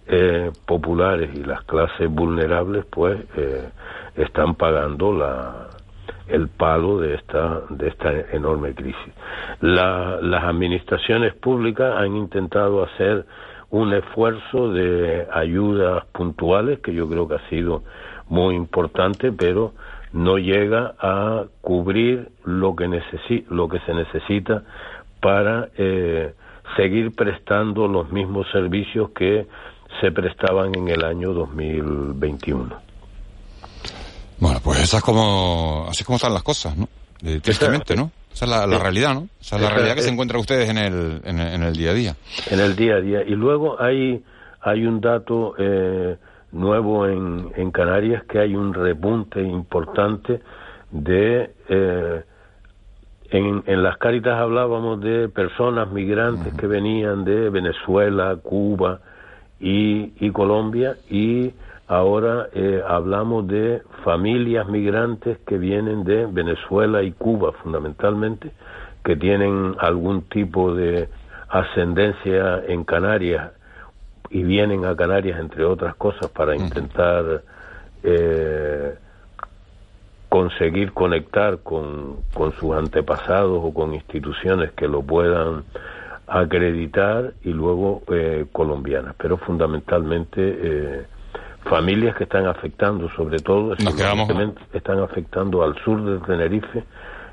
[0.07, 3.69] eh, populares y las clases vulnerables pues eh,
[4.15, 5.67] están pagando la,
[6.27, 9.13] el palo de esta de esta enorme crisis.
[9.59, 13.27] las administraciones públicas han intentado hacer
[13.71, 17.83] un esfuerzo de ayudas puntuales que yo creo que ha sido
[18.27, 19.73] muy importante, pero
[20.13, 22.87] no llega a cubrir lo que
[23.49, 24.63] lo que se necesita
[25.21, 26.33] para eh,
[26.75, 29.47] seguir prestando los mismos servicios que
[30.01, 32.75] se prestaban en el año 2021.
[34.39, 36.87] Bueno, pues esa es como, así es como están las cosas, ¿no?
[37.41, 38.11] tristemente, ¿no?
[38.33, 39.27] Esa es la, realidad, ¿no?
[39.39, 42.15] Esa es la realidad que se encuentra ustedes en el, en, el día a día.
[42.49, 43.23] En el día a día.
[43.23, 44.23] Y luego hay,
[44.61, 46.17] hay un dato eh,
[46.51, 50.41] nuevo en, en Canarias que hay un repunte importante
[50.91, 51.51] de...
[51.69, 52.23] Eh,
[53.33, 58.99] en, en las Cáritas hablábamos de personas migrantes que venían de Venezuela, Cuba,
[59.61, 61.53] y, Colombia y
[61.91, 68.51] ahora eh, hablamos de familias migrantes que vienen de Venezuela y Cuba fundamentalmente,
[69.03, 71.09] que tienen algún tipo de
[71.49, 73.51] ascendencia en Canarias
[74.29, 77.43] y vienen a Canarias entre otras cosas para intentar
[78.03, 78.95] eh,
[80.29, 85.65] conseguir conectar con, con sus antepasados o con instituciones que lo puedan
[86.25, 91.05] acreditar y luego eh, colombianas, pero fundamentalmente eh,
[91.63, 96.83] familias que están afectando, sobre todo, están afectando al sur de Tenerife,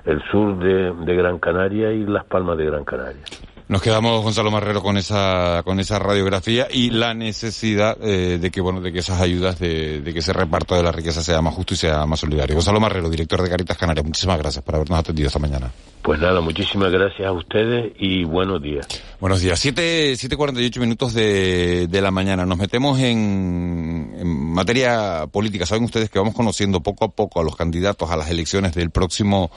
[0.04, 3.22] el sur de, de Gran Canaria y Las Palmas de Gran Canaria.
[3.68, 8.62] Nos quedamos, Gonzalo Marrero, con esa, con esa radiografía y la necesidad eh, de que,
[8.62, 11.52] bueno, de que esas ayudas, de, de, que ese reparto de la riqueza sea más
[11.52, 12.54] justo y sea más solidario.
[12.54, 15.70] Gonzalo Marrero, director de Caritas Canarias, muchísimas gracias por habernos atendido esta mañana.
[16.02, 18.86] Pues nada, muchísimas gracias a ustedes y buenos días.
[19.20, 19.58] Buenos días.
[19.58, 22.46] Siete, siete cuarenta y ocho minutos de, de la mañana.
[22.46, 27.44] Nos metemos en, en, materia política, saben ustedes que vamos conociendo poco a poco a
[27.44, 29.50] los candidatos a las elecciones del próximo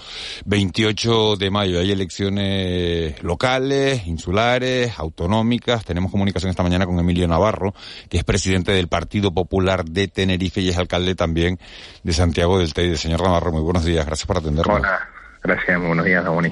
[0.46, 1.80] 28 de mayo.
[1.80, 5.86] Hay elecciones locales, insulares, autonómicas.
[5.86, 7.74] Tenemos comunicación esta mañana con Emilio Navarro,
[8.10, 11.60] que es presidente del Partido Popular de Tenerife y es alcalde también
[12.04, 12.98] de Santiago del Teide.
[12.98, 14.06] Señor Navarro, muy buenos días.
[14.06, 14.80] Gracias por atendernos.
[14.80, 15.80] Hola, gracias.
[15.80, 16.52] Buenos días, Ramón.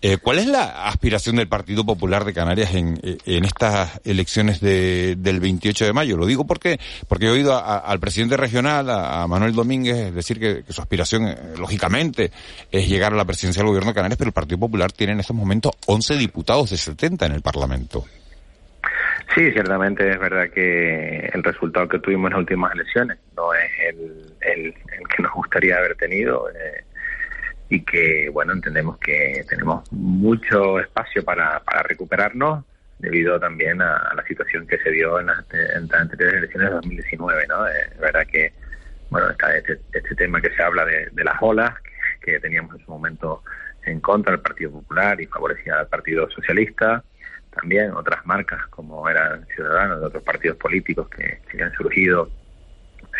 [0.00, 5.16] Eh, ¿Cuál es la aspiración del Partido Popular de Canarias en, en estas elecciones de,
[5.18, 6.16] del 28 de mayo?
[6.16, 6.78] Lo digo porque
[7.08, 12.30] porque he oído al presidente regional, a, Manuel Domínguez, decir que, su aspiración, eh, lógicamente,
[12.70, 15.20] es llegar a la presidencia del gobierno de Canarias, pero el Partido Popular tiene en
[15.20, 18.04] estos momentos 11 diputados de 70 en el Parlamento.
[19.34, 23.70] Sí, ciertamente es verdad que el resultado que tuvimos en las últimas elecciones no es
[23.90, 24.74] el, el,
[25.08, 26.48] que nos gustaría haber tenido.
[26.50, 26.84] Eh,
[27.68, 32.64] y que, bueno, entendemos que tenemos mucho espacio para, para recuperarnos
[32.98, 35.38] debido también a, la situación que se dio en las,
[35.92, 37.68] anteriores elecciones de 2019, ¿no?
[37.68, 38.52] Eh, es verdad que,
[39.10, 41.74] bueno, está este, este tema que se habla de, las olas
[42.22, 43.42] que, teníamos en su momento
[43.84, 47.02] en contra del Partido Popular y favorecía al Partido Socialista,
[47.54, 52.30] también otras marcas como eran Ciudadanos de otros partidos políticos que, que han surgido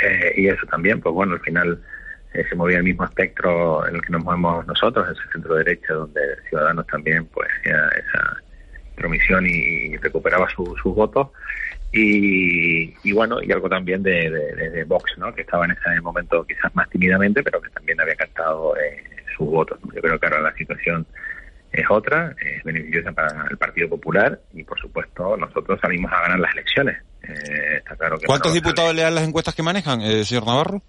[0.03, 1.81] eh, y eso también, pues bueno, al final
[2.35, 5.95] eh, se movía el mismo espectro en el que nos movemos nosotros, ese centro derecha,
[5.95, 8.37] donde Ciudadanos también pues hacía esa
[8.97, 11.29] promisión y, recuperaba sus votos.
[11.91, 15.35] Y, bueno, y algo también de, Vox, ¿no?
[15.35, 19.03] que estaba en ese momento quizás más tímidamente, pero que también había captado eh,
[19.37, 19.79] sus votos.
[19.95, 21.07] Yo creo que ahora la situación
[21.73, 26.41] es otra, es beneficiosa para el Partido Popular y, por supuesto, nosotros salimos a ganar
[26.41, 26.99] las elecciones.
[27.23, 30.83] Eh, está claro que ¿Cuántos diputados le dan las encuestas que manejan, eh, señor Navarro?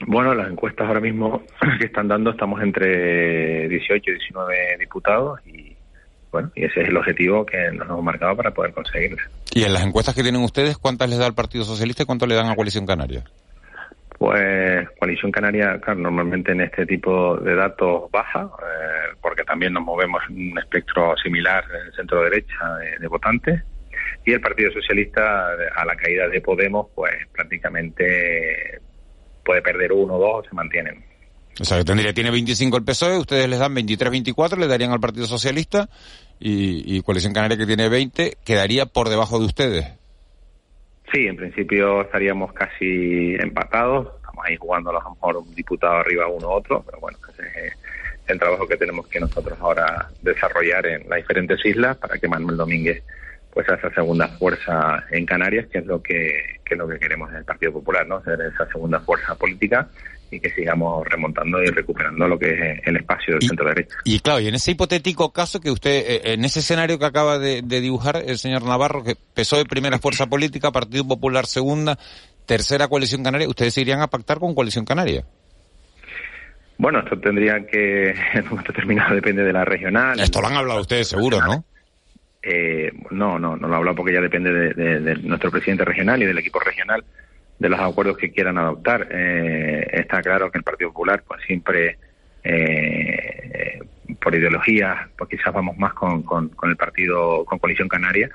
[0.00, 1.42] Bueno, las encuestas ahora mismo
[1.80, 5.74] que están dando estamos entre 18 y 19 diputados y
[6.30, 9.18] bueno, y ese es el objetivo que nos hemos marcado para poder conseguirlo.
[9.54, 12.26] ¿Y en las encuestas que tienen ustedes, cuántas les da el Partido Socialista y cuánto
[12.26, 13.24] le dan a Coalición Canaria?
[14.18, 19.84] Pues Coalición Canaria, claro, normalmente en este tipo de datos baja, eh, porque también nos
[19.84, 23.62] movemos en un espectro similar en el centro derecha de votantes,
[24.26, 28.80] y el Partido Socialista, a la caída de Podemos, pues prácticamente
[29.46, 31.02] puede perder uno o dos, se mantienen.
[31.58, 34.92] O sea, que tendría, tiene 25 el PSOE, ustedes les dan 23, 24, le darían
[34.92, 35.88] al Partido Socialista
[36.38, 39.86] y, Coalición Canaria que tiene 20, quedaría por debajo de ustedes.
[41.10, 46.26] Sí, en principio estaríamos casi empatados, estamos ahí jugando a lo mejor un diputado arriba
[46.26, 47.72] uno u otro, pero bueno, ese es
[48.26, 52.56] el trabajo que tenemos que nosotros ahora desarrollar en las diferentes islas para que Manuel
[52.56, 53.02] Domínguez
[53.56, 57.36] pues esa segunda fuerza en Canarias, que es lo que, es lo que queremos en
[57.36, 58.22] el Partido Popular, ¿no?
[58.22, 59.88] Ser esa segunda fuerza política
[60.30, 63.96] y que sigamos remontando y recuperando lo que es el espacio del centro derecha.
[64.04, 67.38] Y claro, y en ese hipotético caso que usted, eh, en ese escenario que acaba
[67.38, 71.96] de, dibujar el señor Navarro, que empezó de primera fuerza política, Partido Popular segunda,
[72.44, 75.24] tercera coalición canaria, ¿ustedes irían a pactar con coalición canaria?
[76.76, 80.20] Bueno, esto tendría que, en un momento determinado, depende de la regional.
[80.20, 81.64] Esto lo han hablado ustedes seguro, ¿no?
[82.48, 86.38] Eh, no, no, no lo hablo porque ya depende de, nuestro presidente regional y del
[86.38, 87.04] equipo regional
[87.58, 89.08] de los acuerdos que quieran adoptar.
[89.10, 91.98] Eh, está claro que el Partido Popular, pues siempre
[92.44, 93.80] eh,
[94.20, 98.30] por ideología, pues quizás vamos más con, con, el partido, con Coalición Canaria,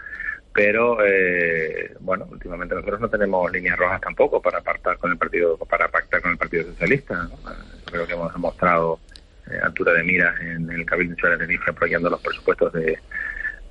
[0.53, 0.97] pero
[2.01, 6.21] bueno, últimamente nosotros no tenemos líneas rojas tampoco para pactar con el partido, para pactar
[6.21, 7.29] con el Partido Socialista.
[7.85, 8.99] Creo que hemos demostrado
[9.63, 12.99] altura de miras en el Cabildo de Tenerife apoyando los presupuestos de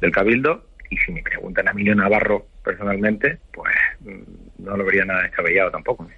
[0.00, 5.04] del Cabildo y si me preguntan a Emilio Navarro personalmente, pues mm, no lo vería
[5.04, 6.08] nada descabellado tampoco.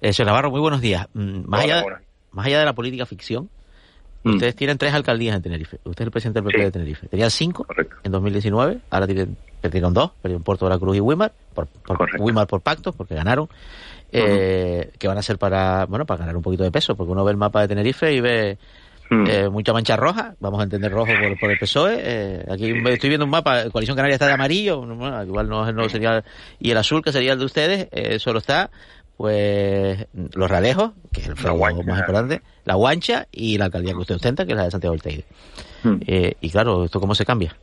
[0.00, 1.06] Eh, señor Navarro, muy buenos días.
[1.12, 1.84] Mm, más, allá,
[2.32, 3.50] más allá de la política ficción,
[4.24, 4.30] mm.
[4.30, 5.78] ustedes tienen tres alcaldías en Tenerife.
[5.84, 7.08] Usted es el presidente del PP de Tenerife.
[7.08, 7.66] Tenían cinco
[8.02, 12.46] en 2019, ahora tienen, perdieron dos, perdieron Puerto de la Cruz y Wimar, por, por
[12.46, 13.48] por pacto, porque ganaron.
[14.14, 17.24] Eh, que van a ser para, bueno, para ganar un poquito de peso, porque uno
[17.24, 18.58] ve el mapa de Tenerife y ve
[19.12, 19.26] Hmm.
[19.28, 21.96] Eh, mucha mancha roja, vamos a entender rojo por, el PSOE.
[21.98, 24.82] Eh, aquí estoy viendo un mapa, Coalición Canaria está de amarillo,
[25.26, 26.24] igual no, sería,
[26.58, 28.70] y el azul, que sería el de ustedes, eh, solo está,
[29.18, 34.14] pues, los Ralejos, que es el más importante, la Guancha y la alcaldía que usted
[34.14, 35.24] ostenta, que es la de Santiago del Teide.
[35.82, 35.98] Hmm.
[36.40, 37.54] y claro, ¿esto cómo se cambia?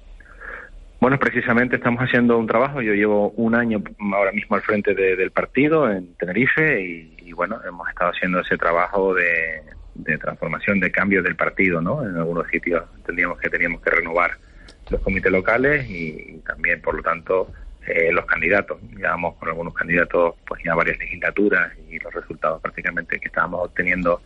[1.00, 2.82] Bueno, precisamente estamos haciendo un trabajo.
[2.82, 3.82] Yo llevo un año
[4.14, 9.14] ahora mismo al frente del partido en Tenerife y, bueno, hemos estado haciendo ese trabajo
[9.14, 9.62] de,
[10.04, 12.04] de transformación, de cambio del partido, ¿no?
[12.04, 14.32] En algunos sitios entendíamos que teníamos que renovar
[14.90, 17.52] los comités locales y, también, por lo tanto,
[17.86, 18.80] eh, los candidatos.
[18.96, 24.22] Llevamos con algunos candidatos pues ya varias legislaturas y los resultados prácticamente que estábamos obteniendo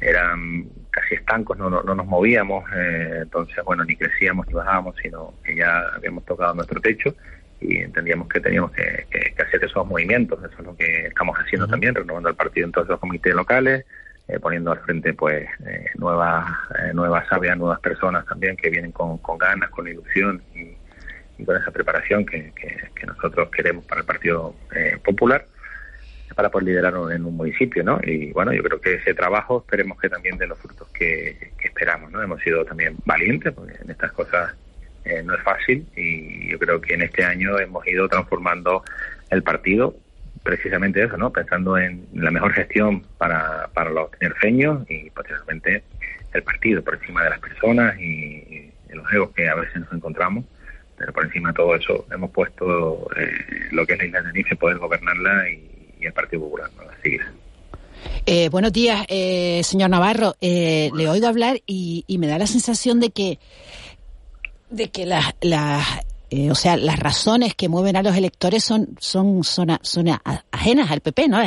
[0.00, 5.34] eran casi estancos, no, no, nos movíamos, eh, entonces, bueno, ni crecíamos ni bajábamos, sino
[5.42, 7.14] que ya habíamos tocado nuestro techo
[7.60, 10.38] y entendíamos que teníamos que, hacer hacer esos movimientos.
[10.44, 13.84] Eso es lo que estamos haciendo también, renovando el partido en todos los comités locales,
[14.28, 16.46] eh, poniendo al frente pues eh, nuevas
[16.78, 20.76] eh, nuevas sabias, nuevas personas también que vienen con, con ganas, con ilusión y,
[21.44, 24.54] con esa preparación que, que, nosotros queremos para el Partido
[25.04, 25.44] Popular
[26.34, 28.00] para poder liderar en un municipio, ¿no?
[28.02, 31.68] Y bueno, yo creo que ese trabajo esperemos que también dé los frutos que, que
[31.68, 32.22] esperamos, ¿no?
[32.22, 34.54] Hemos sido también valientes, porque en estas cosas
[35.06, 38.82] eh, no es fácil y yo creo que en este año hemos ido transformando
[39.30, 39.94] el partido
[40.46, 41.30] precisamente eso, ¿no?
[41.30, 45.82] Pensando en la mejor gestión para, para los tinerfeños y posteriormente
[46.32, 50.44] el partido por encima de las personas y, los egos que a veces nos encontramos,
[50.96, 53.30] pero por encima de todo eso hemos puesto eh,
[53.72, 56.84] lo que es la isla de Tenerife, poder gobernarla y, el Partido Popular, ¿no?
[57.02, 57.20] Seguir.
[58.24, 60.34] Eh, buenos días, eh, señor Navarro.
[60.40, 63.38] Eh, le oigo hablar y, y, me da la sensación de que
[64.70, 65.34] de que las,
[66.30, 70.06] eh, o sea, las razones que mueven a los electores son, son, son, son
[70.50, 71.38] ajenas al PP, ¿no?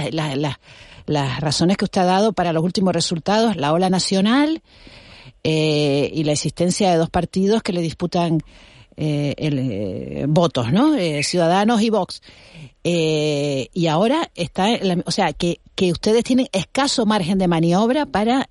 [1.05, 4.61] las razones que usted ha dado para los últimos resultados, la ola nacional
[5.43, 8.41] eh, y la existencia de dos partidos que le disputan
[8.95, 10.95] eh, el, votos, ¿no?
[11.23, 12.21] Ciudadanos y Vox.
[12.83, 14.69] y ahora está,
[15.05, 18.47] o sea, que, que ustedes tienen escaso margen de maniobra para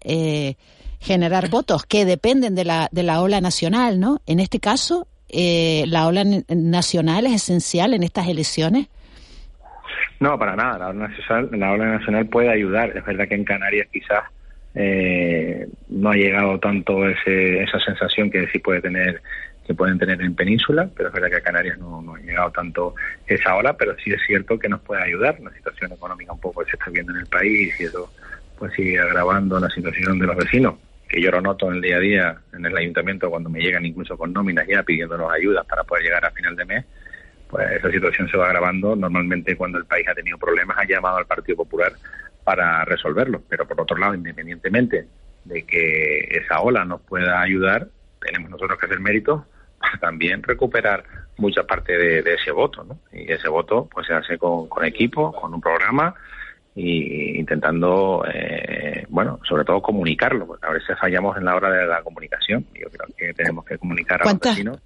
[1.01, 4.21] generar votos que dependen de la, de la ola nacional, ¿no?
[4.27, 8.89] En este caso, eh, ¿la ola nacional es esencial en estas elecciones?
[10.21, 10.79] No, para nada.
[10.79, 12.97] La ola nacional, la ola nacional puede ayudar.
[12.97, 14.25] Es verdad que en Canarias quizás
[14.75, 19.23] eh, no ha llegado tanto ese, esa sensación que sí puede tener
[19.67, 22.51] que pueden tener en península, pero es verdad que a Canarias no, no ha llegado
[22.53, 22.95] tanto
[23.27, 25.39] esa ola, pero sí es cierto que nos puede ayudar.
[25.41, 28.11] La situación económica un poco se está viendo en el país y eso
[28.59, 30.77] pues sigue agravando la situación de los vecinos
[31.09, 33.87] que yo lo noto en el día a día en el ayuntamiento cuando me llegan
[33.87, 36.85] incluso con nóminas ya pidiéndonos ayuda para poder llegar a final de mes,
[37.49, 38.95] pues esa situación se va agravando.
[38.95, 41.93] Normalmente cuando el país ha tenido problemas ha llamado al Partido Popular
[42.45, 45.07] para resolverlo, pero por otro lado, independientemente
[45.45, 47.89] de que esa ola nos pueda ayudar,
[48.21, 49.45] tenemos nosotros que hacer méritos
[49.79, 51.05] para también recuperar
[51.39, 52.99] mucha parte de, ese voto, ¿no?
[53.13, 56.15] Y ese voto pues se hace con, con equipo, con un programa
[56.79, 61.87] y intentando, eh, bueno, sobre todo comunicarlo, porque a veces fallamos en la hora de
[61.87, 62.65] la comunicación.
[62.73, 64.79] Yo creo que tenemos que comunicar a los vecinos.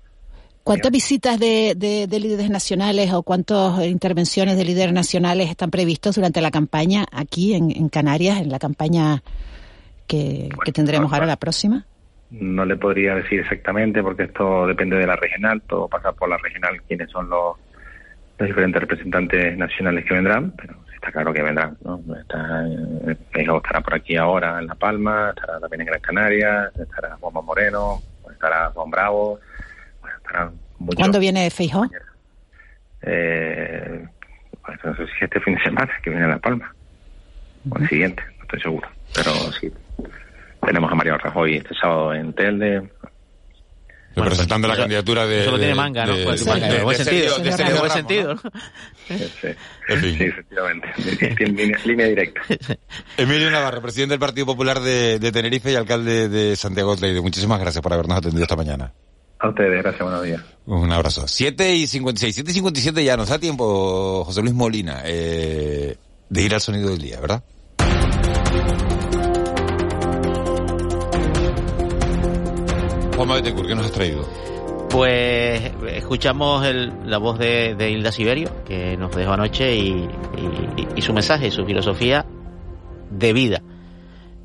[0.64, 6.40] ¿Cuántas visitas de, de, líderes nacionales o cuántas intervenciones de líderes nacionales están previstos durante
[6.40, 9.22] la campaña aquí en, Canarias, en la campaña
[10.06, 11.84] que, tendremos ahora la próxima?
[12.30, 16.38] No le podría decir exactamente porque esto depende de la regional, todo pasa por la
[16.38, 17.56] regional, quiénes son los,
[18.38, 22.00] los diferentes representantes nacionales que vendrán, pero está claro que vendrán, ¿no?
[22.16, 27.16] Está, eh, estará por aquí ahora en La Palma, estará también en Gran Canaria, estará
[27.16, 28.00] Juan Moreno,
[28.30, 29.40] estará Juan Bravo,
[30.00, 30.52] bueno, estará
[30.96, 31.86] ¿Cuándo viene Feijó?
[33.02, 34.06] Eh,
[34.64, 36.72] pues no sé si este fin de semana que viene a La Palma,
[37.68, 39.72] o el siguiente, no estoy seguro, pero sí.
[40.64, 42.88] Tenemos a Mario Rajoy este sábado en Telde,
[44.14, 45.44] representando la candidatura de...
[45.44, 46.14] Solo tiene manga, ¿no?
[46.24, 47.36] Pues, en buen sentido.
[47.36, 48.36] En buen sentido.
[49.08, 49.48] Sí,
[49.88, 50.88] efectivamente.
[51.38, 52.40] Línea, línea directa.
[53.16, 57.82] Emilio Navarro, presidente del Partido Popular de, Tenerife y alcalde de Santiago de Muchísimas gracias
[57.82, 58.92] por habernos atendido esta mañana.
[59.38, 60.40] A ustedes, gracias, buenos días.
[60.66, 61.26] Un abrazo.
[61.26, 65.96] 7 y 56, 7 y 57 ya nos da tiempo, José Luis Molina, eh,
[66.28, 67.42] de ir al sonido del día, ¿verdad?
[73.24, 74.24] ¿Qué nos has traído?
[74.90, 76.64] Pues escuchamos
[77.06, 80.08] la voz de, Hilda Siberio, que nos dejó anoche, y,
[80.98, 82.26] su mensaje, su filosofía
[83.10, 83.62] de vida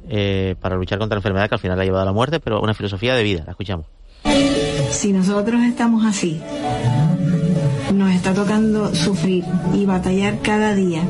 [0.09, 2.61] eh, para luchar contra la enfermedad que al final ha llevado a la muerte, pero
[2.61, 3.43] una filosofía de vida.
[3.45, 3.87] La escuchamos.
[4.91, 6.39] Si nosotros estamos así,
[7.93, 11.01] nos está tocando sufrir y batallar cada día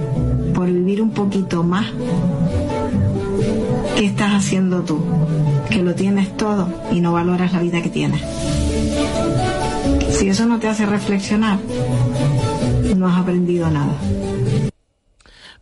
[0.54, 1.86] por vivir un poquito más,
[3.98, 5.00] ¿qué estás haciendo tú?
[5.70, 8.22] Que lo tienes todo y no valoras la vida que tienes.
[10.10, 11.60] Si eso no te hace reflexionar,
[12.96, 13.94] no has aprendido nada.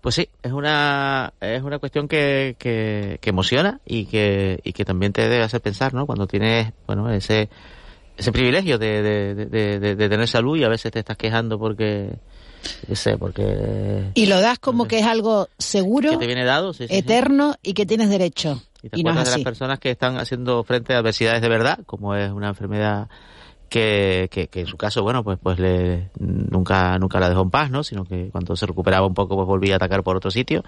[0.01, 5.12] Pues sí, es una, es una cuestión que, que, emociona y que, y que también
[5.14, 6.06] te debe hacer pensar, ¿no?
[6.06, 7.49] Cuando tienes, bueno, ese,
[8.16, 12.20] ese privilegio de, de, de, tener salud y a veces te estás quejando porque,
[12.93, 14.12] sé, porque...
[14.14, 17.88] Y lo das como que es algo seguro, que te viene dado, eterno y que
[17.88, 18.62] tienes derecho.
[18.86, 22.14] Y te acuerdas de las personas que están haciendo frente a adversidades de verdad, como
[22.14, 23.10] es una enfermedad
[23.68, 27.72] que, que, en su caso, bueno, pues pues le, nunca nunca la dejó en paz,
[27.72, 27.84] ¿no?
[27.84, 30.64] Sino que cuando se recuperaba un poco, pues volvía a atacar por otro sitio.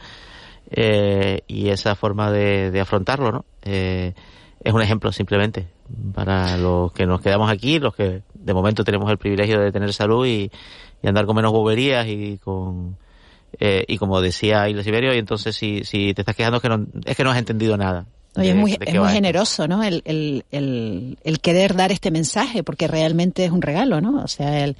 [0.72, 3.46] Eh, y esa forma de, de afrontarlo, ¿no?
[3.62, 4.14] Eh,
[4.64, 5.68] es un ejemplo simplemente
[6.14, 9.94] para los que nos quedamos aquí, los que de momento tenemos el privilegio de tener
[9.94, 10.52] salud y,
[11.04, 12.98] y andar con menos boberías y con
[13.60, 16.70] eh, y como decía Isla Siberio, y entonces si, si te estás quejando es que
[16.70, 18.06] no, es que no has entendido nada.
[18.36, 19.84] Oye, es muy, es muy generoso, ¿no?
[19.84, 24.22] El, el, el, el, querer dar este mensaje, porque realmente es un regalo, ¿no?
[24.24, 24.78] O sea, el,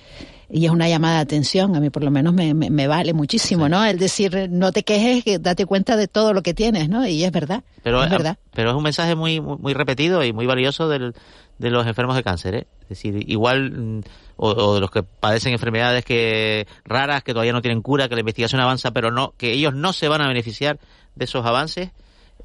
[0.50, 3.14] y es una llamada de atención, a mí por lo menos me, me, me vale
[3.14, 3.84] muchísimo, ¿no?
[3.84, 7.06] El decir, no te quejes, que date cuenta de todo lo que tienes, ¿no?
[7.08, 8.38] Y es verdad, pero, es verdad.
[8.54, 11.16] Pero es un mensaje muy, muy, repetido y muy valioso del,
[11.58, 12.68] de los enfermos de cáncer, ¿eh?
[12.84, 14.02] Es decir, igual, mm,
[14.38, 18.22] o, de los que padecen enfermedades que raras, que todavía no tienen cura, que la
[18.22, 20.80] investigación avanza, pero no, que ellos no se van a beneficiar
[21.16, 21.92] de esos avances,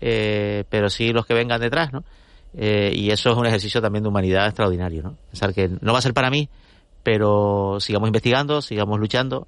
[0.00, 2.04] eh, pero sí los que vengan detrás, ¿no?
[2.54, 5.16] Eh, y eso es un ejercicio también de humanidad extraordinario, ¿no?
[5.30, 6.48] Pensar que no va a ser para mí,
[7.02, 9.46] pero sigamos investigando, sigamos luchando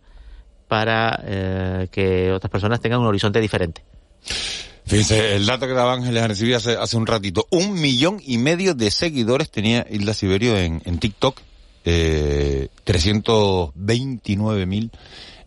[0.69, 3.85] para eh, que otras personas tengan un horizonte diferente.
[4.87, 7.47] Fíjense, el dato que daba Ángeles recibí hace, hace un ratito.
[7.51, 11.41] Un millón y medio de seguidores tenía Hilda Siberio en, en TikTok.
[11.87, 14.91] Eh, 329 mil